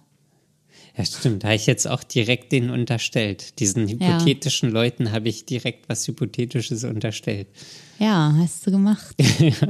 Ja, 0.97 1.03
stimmt. 1.05 1.43
Da 1.43 1.47
habe 1.49 1.55
ich 1.57 1.65
jetzt 1.65 1.87
auch 1.87 2.03
direkt 2.03 2.51
denen 2.53 2.69
unterstellt. 2.69 3.59
Diesen 3.59 3.87
hypothetischen 3.89 4.71
Leuten 4.71 5.11
habe 5.11 5.27
ich 5.27 5.45
direkt 5.45 5.89
was 5.89 6.07
Hypothetisches 6.07 6.85
unterstellt. 6.85 7.47
Ja, 7.99 8.33
hast 8.37 8.65
du 8.65 8.71
gemacht. 8.71 9.13
ich 9.19 9.61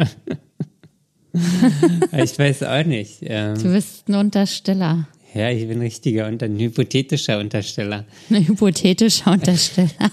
weiß 2.39 2.61
auch 2.63 2.85
nicht. 2.85 3.17
Ähm, 3.21 3.55
Du 3.61 3.71
bist 3.73 4.07
ein 4.07 4.15
Untersteller. 4.15 5.07
ja, 5.33 5.49
ich 5.49 5.67
bin 5.67 5.81
richtiger 5.81 6.27
und 6.27 6.43
ein 6.43 6.57
hypothetischer 6.59 7.39
Untersteller. 7.39 8.05
Ein 8.29 8.47
hypothetischer 8.47 9.31
Untersteller. 9.31 9.89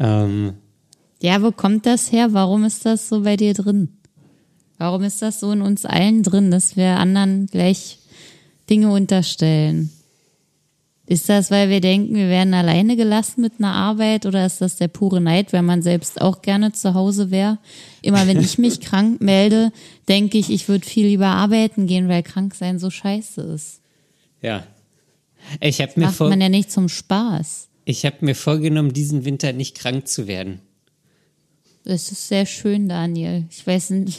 Ähm, 0.00 0.54
Ja, 1.20 1.42
wo 1.42 1.50
kommt 1.50 1.86
das 1.86 2.12
her? 2.12 2.28
Warum 2.32 2.64
ist 2.64 2.86
das 2.86 3.08
so 3.08 3.22
bei 3.22 3.36
dir 3.36 3.52
drin? 3.54 3.97
Warum 4.78 5.02
ist 5.02 5.20
das 5.22 5.40
so 5.40 5.52
in 5.52 5.60
uns 5.60 5.84
allen 5.84 6.22
drin, 6.22 6.50
dass 6.50 6.76
wir 6.76 6.98
anderen 6.98 7.46
gleich 7.46 7.98
Dinge 8.70 8.90
unterstellen? 8.92 9.90
Ist 11.08 11.30
das, 11.30 11.50
weil 11.50 11.70
wir 11.70 11.80
denken, 11.80 12.14
wir 12.14 12.28
werden 12.28 12.52
alleine 12.52 12.94
gelassen 12.94 13.40
mit 13.40 13.54
einer 13.58 13.72
Arbeit 13.72 14.26
oder 14.26 14.44
ist 14.44 14.60
das 14.60 14.76
der 14.76 14.88
pure 14.88 15.22
Neid, 15.22 15.54
weil 15.54 15.62
man 15.62 15.80
selbst 15.80 16.20
auch 16.20 16.42
gerne 16.42 16.72
zu 16.72 16.92
Hause 16.92 17.30
wäre? 17.30 17.56
Immer 18.02 18.26
wenn 18.26 18.38
ich 18.38 18.58
mich 18.58 18.80
krank 18.82 19.22
melde, 19.22 19.72
denke 20.06 20.36
ich, 20.36 20.50
ich 20.50 20.68
würde 20.68 20.86
viel 20.86 21.06
lieber 21.06 21.28
arbeiten 21.28 21.86
gehen, 21.86 22.08
weil 22.08 22.22
krank 22.22 22.54
sein 22.54 22.78
so 22.78 22.90
scheiße 22.90 23.40
ist. 23.40 23.80
ja. 24.42 24.66
Ich 25.60 25.80
habe 25.80 25.92
mir, 25.96 26.06
Macht 26.06 26.16
vor, 26.16 26.28
man 26.28 26.42
ja 26.42 26.50
nicht 26.50 26.70
zum 26.70 26.90
Spaß. 26.90 27.68
ich 27.86 28.04
hab 28.04 28.20
mir 28.20 28.34
vorgenommen, 28.34 28.92
diesen 28.92 29.24
Winter 29.24 29.54
nicht 29.54 29.78
krank 29.78 30.06
zu 30.06 30.26
werden. 30.26 30.60
Das 31.84 32.12
ist 32.12 32.28
sehr 32.28 32.44
schön, 32.44 32.86
Daniel. 32.86 33.46
Ich 33.50 33.66
weiß 33.66 33.90
nicht, 33.90 34.18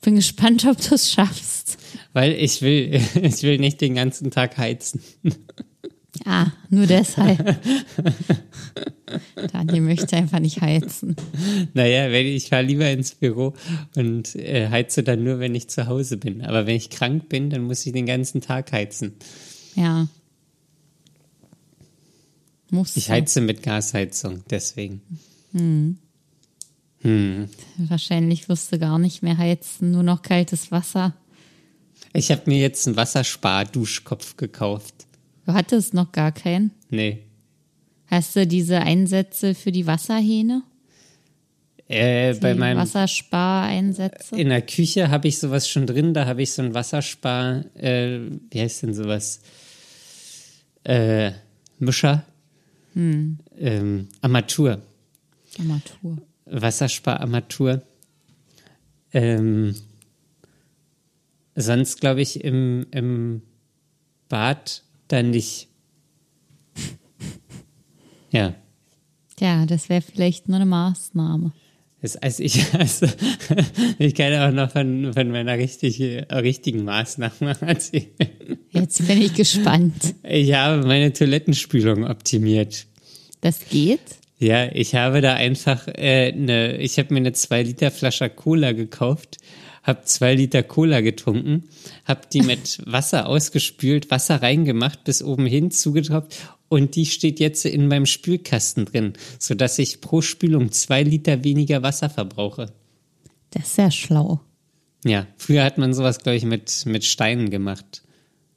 bin 0.00 0.16
gespannt, 0.16 0.64
ob 0.66 0.76
du 0.80 0.94
es 0.94 1.10
schaffst. 1.10 1.78
Weil 2.12 2.32
ich 2.32 2.62
will, 2.62 3.00
ich 3.22 3.42
will 3.42 3.58
nicht 3.58 3.80
den 3.80 3.94
ganzen 3.94 4.30
Tag 4.30 4.56
heizen. 4.58 5.00
Ah, 6.24 6.46
nur 6.70 6.86
deshalb. 6.86 7.58
Daniel 9.52 9.82
möchte 9.82 10.16
einfach 10.16 10.40
nicht 10.40 10.60
heizen. 10.60 11.14
Naja, 11.74 12.10
wenn, 12.10 12.26
ich 12.26 12.48
fahre 12.48 12.62
lieber 12.62 12.90
ins 12.90 13.14
Büro 13.14 13.54
und 13.94 14.34
äh, 14.34 14.68
heize 14.68 15.02
dann 15.02 15.24
nur, 15.24 15.38
wenn 15.38 15.54
ich 15.54 15.68
zu 15.68 15.86
Hause 15.86 16.16
bin. 16.16 16.42
Aber 16.42 16.66
wenn 16.66 16.76
ich 16.76 16.90
krank 16.90 17.28
bin, 17.28 17.50
dann 17.50 17.64
muss 17.64 17.84
ich 17.86 17.92
den 17.92 18.06
ganzen 18.06 18.40
Tag 18.40 18.72
heizen. 18.72 19.12
Ja. 19.74 20.08
Muss 22.70 22.96
Ich 22.96 23.10
heize 23.10 23.40
mit 23.40 23.62
Gasheizung, 23.62 24.42
deswegen. 24.50 25.02
Wahrscheinlich 27.78 28.48
wirst 28.48 28.72
du 28.72 28.78
gar 28.78 28.98
nicht 28.98 29.22
mehr 29.22 29.38
heizen, 29.38 29.90
nur 29.92 30.02
noch 30.02 30.22
kaltes 30.22 30.70
Wasser. 30.72 31.14
Ich 32.12 32.30
habe 32.30 32.42
mir 32.46 32.58
jetzt 32.58 32.86
einen 32.86 32.96
Wasserspar-Duschkopf 32.96 34.36
gekauft. 34.36 35.06
Du 35.46 35.52
hattest 35.52 35.94
noch 35.94 36.10
gar 36.12 36.32
keinen. 36.32 36.70
Nee. 36.90 37.18
Hast 38.08 38.34
du 38.36 38.46
diese 38.46 38.80
Einsätze 38.80 39.54
für 39.54 39.72
die 39.72 39.86
Wasserhähne? 39.86 40.62
Äh, 41.88 42.34
bei 42.34 42.52
Die 42.54 42.58
meinem 42.58 42.78
Wasserspareinsätze? 42.78 44.34
in 44.36 44.48
der 44.48 44.62
Küche 44.62 45.08
habe 45.10 45.28
ich 45.28 45.38
sowas 45.38 45.68
schon 45.68 45.86
drin, 45.86 46.14
da 46.14 46.26
habe 46.26 46.42
ich 46.42 46.52
so 46.52 46.62
ein 46.62 46.74
Wasserspar, 46.74 47.64
äh, 47.76 48.18
wie 48.50 48.60
heißt 48.60 48.82
denn 48.82 48.94
sowas? 48.94 49.40
Äh, 50.82 51.32
Mischer. 51.78 52.24
Ähm, 52.96 54.08
Armatur. 54.20 54.82
Armatur. 55.58 56.18
Wasserspar-Armatur. 56.46 57.82
Ähm, 59.12 59.74
sonst 61.54 62.00
glaube 62.00 62.22
ich 62.22 62.42
im, 62.44 62.86
im 62.90 63.42
Bad 64.28 64.82
dann 65.08 65.30
nicht. 65.30 65.68
Ja. 68.30 68.54
Ja, 69.38 69.66
das 69.66 69.88
wäre 69.88 70.02
vielleicht 70.02 70.48
nur 70.48 70.56
eine 70.56 70.66
Maßnahme. 70.66 71.52
Das, 72.02 72.16
also 72.16 72.42
ich, 72.42 72.74
also, 72.74 73.06
ich 73.98 74.14
kann 74.14 74.34
auch 74.34 74.52
noch 74.52 74.70
von, 74.70 75.12
von 75.12 75.30
meiner 75.30 75.56
richtig, 75.56 76.00
richtigen 76.00 76.84
Maßnahme 76.84 77.56
erzählen. 77.60 78.10
Jetzt 78.70 79.06
bin 79.06 79.22
ich 79.22 79.34
gespannt. 79.34 80.14
Ich 80.22 80.52
habe 80.52 80.86
meine 80.86 81.12
Toilettenspülung 81.12 82.04
optimiert. 82.04 82.86
Das 83.40 83.60
geht? 83.68 84.00
Ja, 84.38 84.70
ich 84.72 84.94
habe 84.94 85.20
da 85.20 85.34
einfach 85.34 85.88
äh, 85.88 86.32
eine, 86.32 86.76
ich 86.76 86.98
habe 86.98 87.14
mir 87.14 87.20
eine 87.20 87.32
2 87.32 87.62
Liter 87.62 87.90
Flasche 87.90 88.28
Cola 88.28 88.72
gekauft, 88.72 89.38
habe 89.82 90.02
zwei 90.04 90.34
Liter 90.34 90.62
Cola 90.62 91.00
getrunken, 91.00 91.64
habe 92.04 92.22
die 92.32 92.42
mit 92.42 92.80
Wasser 92.86 93.28
ausgespült, 93.28 94.10
Wasser 94.10 94.42
reingemacht, 94.42 95.04
bis 95.04 95.22
oben 95.22 95.46
hin 95.46 95.70
zugetropft 95.70 96.36
und 96.68 96.96
die 96.96 97.06
steht 97.06 97.40
jetzt 97.40 97.64
in 97.64 97.88
meinem 97.88 98.06
Spülkasten 98.06 98.84
drin, 98.84 99.14
sodass 99.38 99.78
ich 99.78 100.00
pro 100.00 100.20
Spülung 100.20 100.72
zwei 100.72 101.02
Liter 101.02 101.44
weniger 101.44 101.82
Wasser 101.82 102.10
verbrauche. 102.10 102.72
Das 103.50 103.68
ist 103.68 103.78
ja 103.78 103.90
schlau. 103.90 104.40
Ja, 105.04 105.26
früher 105.36 105.64
hat 105.64 105.78
man 105.78 105.94
sowas, 105.94 106.18
glaube 106.18 106.36
ich, 106.36 106.44
mit, 106.44 106.84
mit 106.84 107.04
Steinen 107.04 107.50
gemacht. 107.50 108.02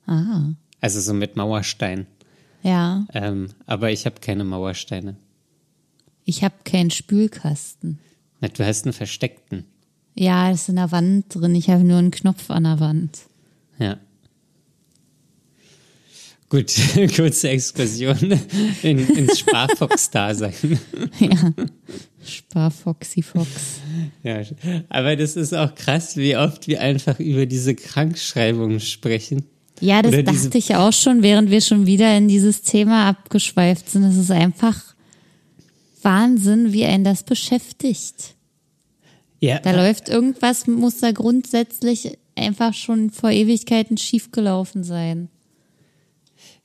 Ah. 0.08 0.50
Also 0.82 1.00
so 1.00 1.14
mit 1.14 1.36
Mauerstein. 1.36 2.08
Ja, 2.64 3.06
Ähm, 3.14 3.50
aber 3.68 3.92
ich 3.92 4.06
habe 4.06 4.20
keine 4.20 4.44
Mauersteine. 4.44 5.16
Ich 6.30 6.44
habe 6.44 6.56
keinen 6.64 6.92
Spülkasten. 6.92 8.00
Na, 8.40 8.48
du 8.48 8.66
hast 8.66 8.86
einen 8.86 8.94
versteckten. 8.94 9.66
Ja, 10.16 10.52
das 10.52 10.62
ist 10.62 10.70
in 10.70 10.76
der 10.76 10.92
Wand 10.92 11.26
drin. 11.34 11.56
Ich 11.56 11.70
habe 11.70 11.84
nur 11.84 11.98
einen 11.98 12.12
Knopf 12.12 12.50
an 12.52 12.64
der 12.64 12.80
Wand. 12.80 13.20
Ja. 13.80 13.98
Gut, 16.50 16.74
kurze 17.16 17.50
Exkursion 17.50 18.40
in, 18.82 19.08
ins 19.10 19.40
Sparfox-Dasein. 19.40 20.54
Ja. 21.20 21.54
Sparfoxy 22.26 23.22
Fox. 23.22 23.80
Ja, 24.24 24.42
aber 24.90 25.16
das 25.16 25.36
ist 25.36 25.54
auch 25.54 25.74
krass, 25.74 26.18
wie 26.18 26.36
oft 26.36 26.68
wir 26.68 26.82
einfach 26.82 27.20
über 27.20 27.46
diese 27.46 27.76
Krankschreibungen 27.76 28.80
sprechen. 28.80 29.46
Ja, 29.80 30.02
das 30.02 30.14
Oder 30.14 30.24
dachte 30.24 30.58
ich 30.58 30.76
auch 30.76 30.92
schon, 30.92 31.24
während 31.24 31.50
wir 31.50 31.62
schon 31.62 31.86
wieder 31.86 32.16
in 32.18 32.28
dieses 32.28 32.62
Thema 32.62 33.08
abgeschweift 33.08 33.90
sind. 33.90 34.04
Es 34.04 34.18
ist 34.18 34.32
einfach 34.32 34.96
Wahnsinn, 36.02 36.74
wie 36.74 36.86
einen 36.86 37.04
das 37.04 37.24
beschäftigt. 37.24 38.36
Ja, 39.40 39.60
Da 39.60 39.72
läuft 39.72 40.10
irgendwas, 40.10 40.68
muss 40.68 40.98
da 41.00 41.12
grundsätzlich 41.12 42.18
einfach 42.36 42.74
schon 42.74 43.10
vor 43.10 43.32
Ewigkeiten 43.32 43.98
schiefgelaufen 43.98 44.84
sein. 44.84 45.30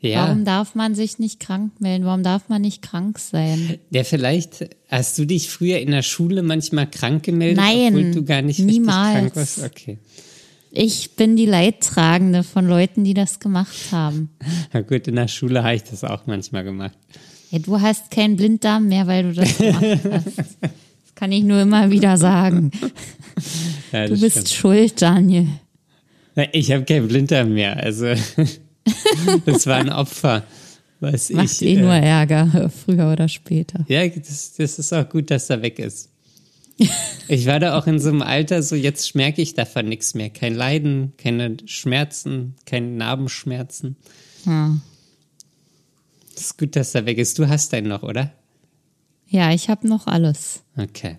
ja. 0.01 0.25
Warum 0.27 0.45
darf 0.45 0.75
man 0.75 0.95
sich 0.95 1.19
nicht 1.19 1.41
krank 1.41 1.81
melden? 1.81 2.05
Warum 2.05 2.23
darf 2.23 2.49
man 2.49 2.63
nicht 2.63 2.83
krank 2.83 3.19
sein? 3.19 3.79
ja, 3.91 4.05
vielleicht 4.05 4.69
hast 4.89 5.19
du 5.19 5.25
dich 5.25 5.51
früher 5.51 5.79
in 5.79 5.91
der 5.93 6.03
Schule 6.03 6.43
manchmal 6.43 6.89
krank 6.91 7.23
gemeldet, 7.25 7.57
Nein, 7.59 7.95
obwohl 7.97 8.11
du 8.13 8.25
gar 8.25 8.43
nicht 8.43 8.59
niemals. 8.61 9.23
richtig 9.25 9.33
krank 9.35 9.37
warst. 9.37 9.63
Okay. 9.65 9.99
Ich 10.77 11.15
bin 11.15 11.37
die 11.37 11.47
Leidtragende 11.47 12.43
von 12.43 12.67
Leuten, 12.67 13.05
die 13.05 13.15
das 13.15 13.39
gemacht 13.39 13.93
haben. 13.93 14.31
Na 14.73 14.81
gut, 14.81 15.07
in 15.07 15.15
der 15.15 15.29
Schule 15.29 15.63
habe 15.63 15.77
ich 15.77 15.85
das 15.85 16.03
auch 16.03 16.27
manchmal 16.27 16.65
gemacht. 16.65 16.99
Ja, 17.55 17.61
du 17.61 17.81
hast 17.81 18.11
keinen 18.11 18.35
Blinddarm 18.37 18.89
mehr, 18.89 19.07
weil 19.07 19.23
du 19.23 19.33
das 19.33 19.57
gemacht 19.59 19.83
hast. 20.11 20.27
Das 20.61 21.15
kann 21.15 21.31
ich 21.31 21.45
nur 21.45 21.61
immer 21.63 21.91
wieder 21.91 22.17
sagen. 22.17 22.73
Ja, 23.93 24.07
Du 24.09 24.19
bist 24.19 24.33
stimmt. 24.33 24.49
schuld, 24.51 25.01
Daniel. 25.03 25.47
Ich 26.53 26.73
habe 26.73 26.85
keinen 26.85 27.07
Blinddarm 27.07 27.55
mehr, 27.55 27.77
also 27.77 28.07
das 29.47 29.67
war 29.69 29.77
ein 29.77 29.91
Opfer. 29.91 30.43
Was 30.99 31.31
Macht 31.31 31.47
ich, 31.47 31.63
eh 31.63 31.75
äh, 31.75 31.81
nur 31.81 31.93
Ärger, 31.95 32.71
früher 32.85 33.13
oder 33.13 33.29
später. 33.29 33.85
Ja, 33.89 34.07
das, 34.09 34.55
das 34.55 34.79
ist 34.79 34.93
auch 34.93 35.09
gut, 35.09 35.31
dass 35.31 35.49
er 35.51 35.63
weg 35.63 35.79
ist. 35.79 36.11
Ich 37.29 37.47
war 37.47 37.61
da 37.61 37.79
auch 37.79 37.87
in 37.87 38.01
so 38.01 38.09
einem 38.09 38.23
Alter, 38.23 38.61
so 38.65 38.75
jetzt 38.75 39.15
merke 39.15 39.41
ich 39.43 39.55
davon 39.55 39.89
nichts 39.89 40.15
mehr. 40.15 40.29
Kein 40.31 40.55
Leiden, 40.57 41.13
keine 41.19 41.57
Schmerzen, 41.67 42.55
keine 42.67 42.89
Narbenschmerzen. 42.89 43.95
Ja, 44.45 44.77
Es 44.93 44.94
ist 46.41 46.59
gut, 46.59 46.77
dass 46.77 46.95
er 46.95 47.07
weg 47.07 47.19
ist. 47.19 47.39
Du 47.39 47.49
hast 47.49 47.73
einen 47.75 47.89
noch, 47.89 48.03
oder? 48.03 48.33
ja 49.27 49.53
ich 49.53 49.69
habe 49.69 49.89
noch 49.89 50.07
alles. 50.07 50.63
Okay. 50.77 51.17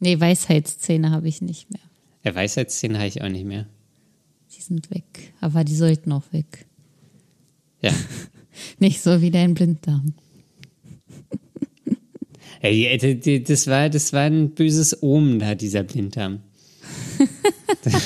Nee, 0.00 0.20
Weisheitszähne 0.20 1.10
habe 1.10 1.28
ich 1.28 1.40
nicht 1.40 1.70
mehr. 1.70 1.80
Der 2.24 2.34
Weisheitszähne 2.34 2.98
habe 2.98 3.08
ich 3.08 3.22
auch 3.22 3.28
nicht 3.28 3.46
mehr. 3.46 3.66
Die 4.54 4.60
sind 4.60 4.90
weg. 4.90 5.32
Aber 5.40 5.64
die 5.64 5.74
sollten 5.74 6.12
auch 6.12 6.24
weg. 6.32 6.66
Ja. 7.80 7.92
Nicht 8.78 9.02
so 9.02 9.20
wie 9.20 9.30
dein 9.30 9.54
Blinddarm. 9.54 10.14
Ey, 12.60 12.86
äh, 12.86 13.40
das 13.40 13.66
war, 13.66 13.90
das 13.90 14.12
war 14.12 14.22
ein 14.22 14.50
böses 14.54 15.02
Omen 15.02 15.38
da, 15.38 15.54
dieser 15.54 15.82
Blinddarm. 15.82 16.40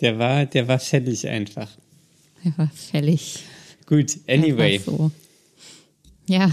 Der 0.00 0.18
war, 0.18 0.46
der 0.46 0.66
war 0.66 0.78
fällig 0.78 1.28
einfach. 1.28 1.68
Er 2.42 2.56
war 2.56 2.70
fällig. 2.70 3.44
Gut, 3.90 4.18
anyway. 4.26 4.76
Einfach 4.76 4.92
so. 4.92 5.10
Ja, 6.26 6.50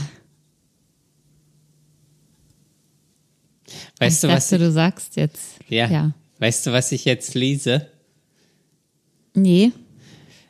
Weißt 3.99 4.23
du, 4.23 4.27
ich 4.27 4.33
was 4.33 4.49
dachte, 4.49 4.55
ich, 4.63 4.67
du 4.67 4.71
sagst 4.73 5.15
jetzt. 5.15 5.43
ja, 5.69 5.89
ja. 5.89 6.11
Weißt 6.39 6.67
du, 6.67 6.71
was 6.71 6.91
ich 6.91 7.05
jetzt 7.05 7.33
lese? 7.33 7.87
Nee. 9.33 9.71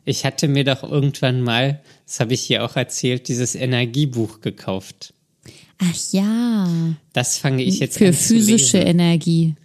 Ich 0.06 0.26
hatte 0.26 0.48
mir 0.48 0.64
doch 0.64 0.84
irgendwann 0.84 1.42
mal, 1.42 1.82
das 2.06 2.20
habe 2.20 2.34
ich 2.34 2.42
hier 2.42 2.64
auch 2.66 2.76
erzählt, 2.76 3.28
dieses 3.28 3.56
Energiebuch 3.56 4.42
gekauft. 4.42 5.14
Ach 5.78 5.96
ja. 6.12 6.70
Das 7.14 7.38
fange 7.38 7.64
ich 7.64 7.80
jetzt 7.80 7.98
Für 7.98 8.08
an 8.08 8.14
zu 8.14 8.36
physische. 8.36 8.80
Energie. 8.80 9.56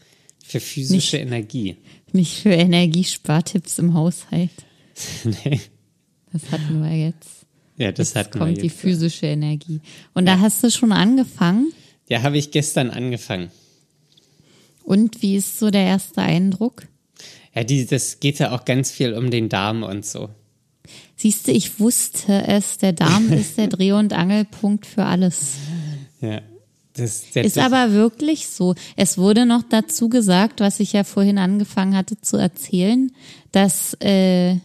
Für 0.45 0.61
physische 0.61 1.19
Energie. 1.19 1.77
Nicht 2.13 2.41
für 2.43 2.51
Energiespartipps 2.51 3.79
im 3.79 3.95
Haushalt. 3.95 4.51
nee. 5.25 5.61
Das 6.33 6.51
hatten 6.51 6.83
wir 6.83 6.97
jetzt. 6.97 7.47
Ja, 7.77 7.93
das 7.93 8.09
Jetzt 8.09 8.17
hatten 8.17 8.39
kommt 8.39 8.57
wir 8.57 8.63
die 8.63 8.69
jetzt. 8.69 8.81
physische 8.81 9.27
Energie. 9.27 9.81
Und 10.15 10.27
da 10.27 10.39
hast 10.39 10.63
du 10.63 10.71
schon 10.71 10.93
angefangen. 10.93 11.73
Ja, 12.09 12.23
habe 12.23 12.39
ich 12.39 12.51
gestern 12.51 12.91
angefangen. 12.91 13.51
Und 14.85 15.23
wie 15.23 15.37
ist 15.37 15.59
so 15.59 15.71
der 15.71 15.85
erste 15.85 16.23
Eindruck? 16.23 16.87
Ja, 17.55 17.65
die, 17.65 17.87
das 17.87 18.21
geht 18.21 18.39
ja 18.39 18.53
auch 18.53 18.65
ganz 18.65 18.91
viel 18.91 19.15
um 19.15 19.31
den 19.31 19.49
Darm 19.49 19.83
und 19.83 20.05
so. 20.05 20.29
Siehst 21.17 21.47
du, 21.47 21.53
ich 21.53 21.79
wusste 21.79 22.47
es, 22.47 22.79
der 22.79 22.93
Darm 22.93 23.33
ist 23.33 23.59
der 23.59 23.69
Dreh- 23.69 23.93
und 23.93 24.13
Angelpunkt 24.13 24.87
für 24.87 25.05
alles. 25.05 25.55
Ja. 26.21 26.41
Das, 26.95 27.31
der, 27.31 27.45
Ist 27.45 27.57
aber 27.57 27.93
wirklich 27.93 28.49
so. 28.49 28.75
Es 28.97 29.17
wurde 29.17 29.47
noch 29.47 29.63
dazu 29.63 30.11
gesagt, 30.11 30.61
was 30.61 30.79
ich 30.79 30.93
ja 30.93 31.05
vorhin 31.05 31.39
angefangen 31.39 31.97
hatte 31.97 32.21
zu 32.21 32.37
erzählen, 32.37 33.11
dass, 33.51 33.95
äh, 34.01 34.57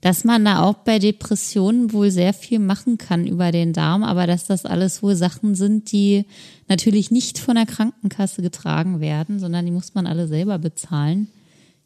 dass 0.00 0.24
man 0.24 0.44
da 0.44 0.62
auch 0.62 0.74
bei 0.74 0.98
Depressionen 0.98 1.92
wohl 1.92 2.10
sehr 2.10 2.32
viel 2.32 2.58
machen 2.58 2.96
kann 2.96 3.26
über 3.26 3.52
den 3.52 3.72
Darm, 3.72 4.02
aber 4.02 4.26
dass 4.26 4.46
das 4.46 4.64
alles 4.64 5.02
wohl 5.02 5.14
Sachen 5.14 5.54
sind, 5.54 5.92
die 5.92 6.24
natürlich 6.68 7.10
nicht 7.10 7.38
von 7.38 7.56
der 7.56 7.66
Krankenkasse 7.66 8.40
getragen 8.40 9.00
werden, 9.00 9.38
sondern 9.38 9.66
die 9.66 9.72
muss 9.72 9.94
man 9.94 10.06
alle 10.06 10.26
selber 10.26 10.58
bezahlen. 10.58 11.28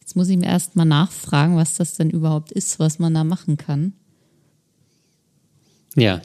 Jetzt 0.01 0.15
muss 0.17 0.29
ich 0.29 0.37
mir 0.37 0.47
erst 0.47 0.77
mal 0.77 0.85
nachfragen, 0.85 1.57
was 1.57 1.77
das 1.77 1.95
denn 1.95 2.11
überhaupt 2.11 2.53
ist, 2.53 2.79
was 2.79 2.99
man 2.99 3.15
da 3.15 3.25
machen 3.25 3.57
kann. 3.57 3.95
Ja. 5.97 6.21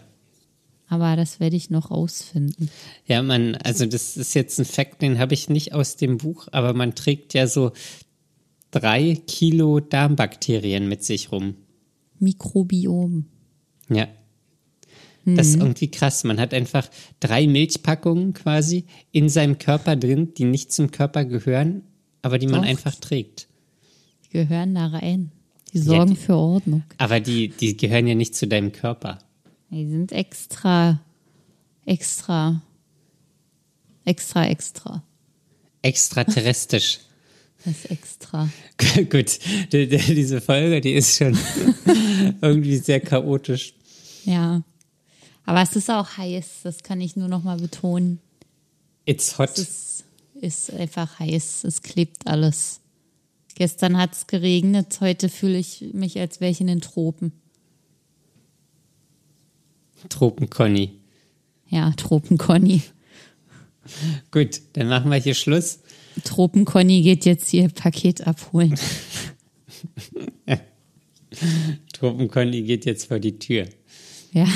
Aber 0.90 1.16
das 1.16 1.40
werde 1.40 1.56
ich 1.56 1.70
noch 1.70 1.92
rausfinden. 1.92 2.70
Ja, 3.06 3.22
man, 3.22 3.56
also 3.56 3.86
das 3.86 4.18
ist 4.18 4.34
jetzt 4.34 4.60
ein 4.60 4.66
Fakt, 4.66 5.02
den 5.02 5.20
habe 5.20 5.34
ich 5.34 5.48
nicht 5.48 5.74
aus 5.74 5.96
dem 5.96 6.18
Buch, 6.18 6.48
aber 6.52 6.74
man 6.74 6.96
trägt 6.96 7.34
ja 7.34 7.48
so 7.48 7.72
drei 8.72 9.20
Kilo 9.28 9.80
Darmbakterien 9.80 10.88
mit 10.88 11.04
sich 11.04 11.32
rum. 11.32 11.56
Mikrobiom. 12.22 13.26
Ja. 13.90 14.08
Das 15.26 15.48
ist 15.48 15.58
irgendwie 15.58 15.92
krass. 15.92 16.24
Man 16.24 16.40
hat 16.40 16.54
einfach 16.54 16.90
drei 17.20 17.46
Milchpackungen 17.46 18.34
quasi 18.34 18.86
in 19.12 19.30
seinem 19.30 19.58
Körper 19.60 19.96
drin, 19.96 20.34
die 20.36 20.46
nicht 20.46 20.72
zum 20.72 20.90
Körper 20.92 21.24
gehören, 21.26 21.84
aber 22.24 22.40
die 22.40 22.48
man 22.48 22.62
Doch. 22.62 22.68
einfach 22.70 22.96
trägt. 22.96 23.48
Die 24.26 24.30
gehören 24.30 24.74
da 24.74 24.88
rein. 24.88 25.32
Die 25.74 25.80
sorgen 25.80 26.12
die- 26.12 26.20
für 26.20 26.36
Ordnung. 26.36 26.84
Aber 26.98 27.20
die, 27.20 27.50
die 27.50 27.78
gehören 27.78 28.08
ja 28.08 28.16
nicht 28.16 28.34
zu 28.34 28.48
deinem 28.48 28.72
Körper. 28.72 29.20
Die 29.70 29.88
sind 29.88 30.12
extra, 30.14 31.00
extra, 31.86 32.64
extra, 34.06 34.48
extra. 34.48 35.04
Extraterrestrisch. 35.84 37.00
Das 37.66 37.76
ist 37.76 37.92
extra. 37.92 38.50
Gut, 39.10 39.40
die, 39.72 39.88
die, 39.88 39.98
diese 39.98 40.42
Folge, 40.42 40.82
die 40.82 40.94
ist 40.94 41.18
schon 41.18 41.38
irgendwie 42.42 42.78
sehr 42.78 43.00
chaotisch. 43.00 43.74
Ja. 44.26 44.64
Aber 45.46 45.62
es 45.62 45.76
ist 45.76 45.90
auch 45.90 46.18
heiß, 46.18 46.62
das 46.64 46.84
kann 46.84 47.02
ich 47.02 47.16
nur 47.16 47.28
noch 47.28 47.44
mal 47.44 47.58
betonen. 47.58 48.20
It's 49.06 49.38
hot. 49.38 49.58
Es 49.58 50.04
ist 50.40 50.72
einfach 50.72 51.20
heiß, 51.20 51.64
es 51.64 51.82
klebt 51.82 52.28
alles. 52.28 52.82
Gestern 53.56 53.98
hat 53.98 54.14
es 54.14 54.28
geregnet, 54.28 55.00
heute 55.02 55.28
fühle 55.28 55.58
ich 55.58 55.86
mich, 55.94 56.20
als 56.20 56.40
wäre 56.40 56.52
ich 56.52 56.62
in 56.62 56.68
den 56.68 56.82
Tropen. 56.82 57.34
Tropenconny. 60.08 60.94
Ja, 61.68 61.92
Tropenconny. 61.92 62.84
Gut, 64.32 64.62
dann 64.74 64.88
machen 64.88 65.12
wir 65.12 65.18
hier 65.18 65.34
Schluss. 65.34 65.80
Tropenconny 66.24 67.02
geht 67.02 67.26
jetzt 67.26 67.54
ihr 67.54 67.70
Paket 67.70 68.26
abholen. 68.28 68.76
Tropenconny 71.94 72.64
geht 72.64 72.86
jetzt 72.86 73.08
vor 73.08 73.20
die 73.20 73.38
Tür. 73.40 73.68
Ja, 74.32 74.48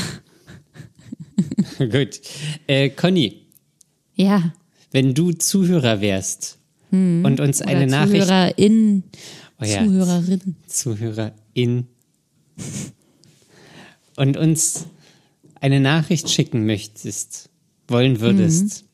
Gut. 1.80 2.22
Äh, 2.68 2.89
Conny, 2.89 3.41
ja. 4.16 4.53
wenn 4.91 5.14
du 5.14 5.32
Zuhörer 5.32 6.01
wärst 6.01 6.59
und 6.91 7.39
uns 7.39 7.61
Oder 7.61 7.70
eine 7.72 7.88
Nachricht. 7.88 8.28
Zuhörerin, 8.28 9.03
Oh 9.59 9.66
ja. 9.66 9.84
Zuhörerin. 9.86 10.55
Zuhörerin. 10.68 11.88
Und 14.16 14.38
uns 14.38 14.86
eine 15.59 15.80
Nachricht 15.80 16.30
schicken 16.30 16.66
möchtest, 16.66 17.49
wollen 17.88 18.20
würdest. 18.20 18.86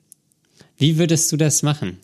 Wie 0.78 0.97
würdest 0.97 1.30
du 1.32 1.38
das 1.38 1.61
machen? 1.61 1.97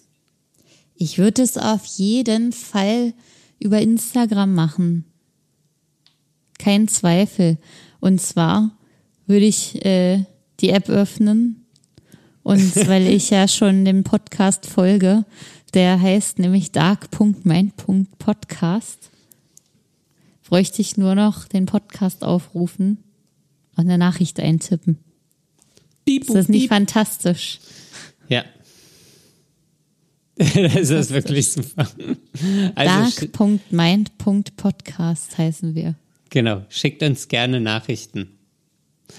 Ich 0.95 1.17
würde 1.17 1.41
es 1.41 1.57
auf 1.57 1.85
jeden 1.85 2.53
Fall 2.53 3.13
über 3.59 3.81
Instagram 3.81 4.53
machen. 4.53 5.05
Kein 6.57 6.87
Zweifel. 6.87 7.57
Und 7.99 8.21
zwar 8.21 8.71
würde 9.27 9.45
ich 9.45 9.85
äh, 9.85 10.23
die 10.61 10.69
App 10.69 10.89
öffnen. 10.89 11.65
Und 12.43 12.75
weil 12.87 13.07
ich 13.07 13.29
ja 13.29 13.47
schon 13.47 13.85
dem 13.85 14.03
Podcast 14.03 14.65
folge, 14.65 15.25
der 15.73 15.99
heißt 15.99 16.39
nämlich 16.39 16.71
dark.mein.podcast, 16.71 19.11
bräuchte 20.47 20.81
ich 20.81 20.95
nur 20.95 21.15
noch 21.15 21.45
den 21.45 21.65
Podcast 21.65 22.23
aufrufen 22.23 23.03
und 23.75 23.85
eine 23.85 23.97
Nachricht 23.97 24.39
eintippen. 24.39 24.99
Piep, 26.05 26.23
Ist 26.23 26.35
das 26.35 26.47
nicht 26.47 26.69
fantastisch? 26.69 27.59
Ja. 28.29 28.45
das 30.37 30.89
ist 30.89 31.11
wirklich 31.11 31.51
super. 31.51 31.87
Also, 32.75 33.27
Dark.mind.podcast 33.27 35.37
heißen 35.37 35.75
wir. 35.75 35.95
genau, 36.29 36.65
schickt 36.69 37.03
uns 37.03 37.29
gerne 37.29 37.61
Nachrichten. 37.61 38.31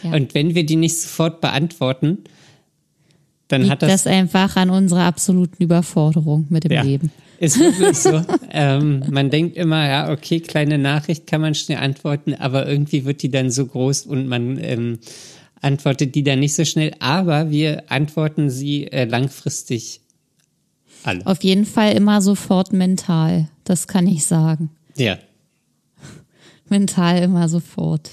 Ja. 0.03 0.15
Und 0.15 0.35
wenn 0.35 0.55
wir 0.55 0.67
die 0.67 0.77
nicht 0.77 1.01
sofort 1.01 1.41
beantworten, 1.41 2.19
dann 3.49 3.63
Liegt 3.63 3.73
hat 3.73 3.83
das, 3.83 4.03
das, 4.03 4.07
einfach 4.07 4.57
an 4.57 4.71
unserer 4.71 5.05
absoluten 5.05 5.63
Überforderung 5.63 6.47
mit 6.51 6.65
dem 6.65 6.73
ja, 6.73 6.83
Leben. 6.83 7.13
ist 7.39 7.59
wirklich 7.59 7.97
so. 7.97 8.23
ähm, 8.51 9.05
man 9.11 9.31
denkt 9.31 9.57
immer, 9.57 9.87
ja, 9.87 10.11
okay, 10.11 10.41
kleine 10.41 10.79
Nachricht 10.79 11.27
kann 11.27 11.41
man 11.41 11.55
schnell 11.55 11.79
antworten, 11.79 12.35
aber 12.35 12.69
irgendwie 12.69 13.05
wird 13.05 13.23
die 13.23 13.31
dann 13.31 13.51
so 13.51 13.67
groß 13.67 14.07
und 14.07 14.27
man 14.27 14.59
ähm, 14.63 14.99
antwortet 15.61 16.15
die 16.15 16.25
dann 16.25 16.41
nicht 16.41 16.55
so 16.55 16.65
schnell. 16.65 16.93
Aber 16.99 17.51
wir 17.51 17.91
antworten 17.91 18.51
sie 18.51 18.91
äh, 18.91 19.05
langfristig 19.05 20.01
alle. 21.07 21.27
Auf 21.27 21.43
jeden 21.43 21.67
Fall 21.67 21.93
immer 21.93 22.21
sofort 22.21 22.73
mental. 22.73 23.49
Das 23.65 23.87
kann 23.89 24.07
ich 24.07 24.25
sagen. 24.27 24.71
Ja, 24.97 25.19
Mental 26.69 27.23
immer 27.23 27.49
sofort. 27.49 28.11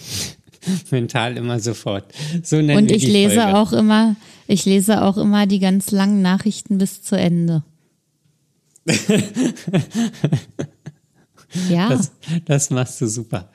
mental 0.91 1.37
immer 1.37 1.59
sofort. 1.59 2.05
So 2.43 2.57
nennen 2.57 2.77
Und 2.77 2.89
wir 2.89 2.95
ich 2.95 3.05
die 3.05 3.11
lese 3.11 3.41
Folge. 3.41 3.57
auch 3.57 3.73
immer, 3.73 4.15
ich 4.47 4.65
lese 4.65 5.01
auch 5.03 5.17
immer 5.17 5.45
die 5.47 5.59
ganz 5.59 5.91
langen 5.91 6.21
Nachrichten 6.21 6.77
bis 6.77 7.01
zu 7.01 7.15
Ende. 7.17 7.63
ja, 11.69 11.89
Das, 11.89 12.11
das, 12.21 12.41
das 12.45 12.69
machst 12.69 13.01
du 13.01 13.07
super. 13.07 13.49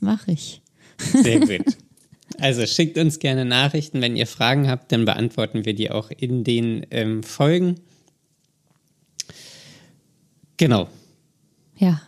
mache 0.00 0.32
ich. 0.32 0.62
Sehr 0.98 1.40
gut. 1.40 1.76
Also 2.38 2.66
schickt 2.66 2.98
uns 2.98 3.18
gerne 3.18 3.44
Nachrichten. 3.44 4.00
Wenn 4.00 4.16
ihr 4.16 4.26
Fragen 4.26 4.68
habt, 4.68 4.90
dann 4.92 5.04
beantworten 5.04 5.64
wir 5.64 5.74
die 5.74 5.90
auch 5.90 6.10
in 6.10 6.44
den 6.44 6.86
ähm, 6.90 7.22
Folgen. 7.22 7.76
Genau. 10.56 10.88
Ja. 11.76 12.02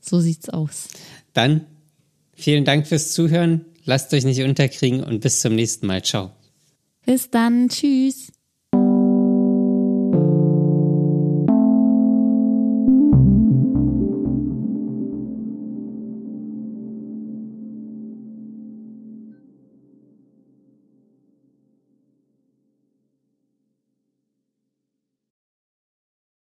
So 0.00 0.20
sieht's 0.20 0.48
aus. 0.48 0.88
Dann 1.32 1.66
vielen 2.34 2.64
Dank 2.64 2.86
fürs 2.86 3.12
Zuhören. 3.12 3.64
Lasst 3.84 4.12
euch 4.14 4.24
nicht 4.24 4.42
unterkriegen 4.42 5.02
und 5.02 5.20
bis 5.20 5.40
zum 5.40 5.54
nächsten 5.54 5.86
Mal. 5.86 6.02
Ciao. 6.02 6.32
Bis 7.04 7.30
dann. 7.30 7.68
Tschüss. 7.68 8.32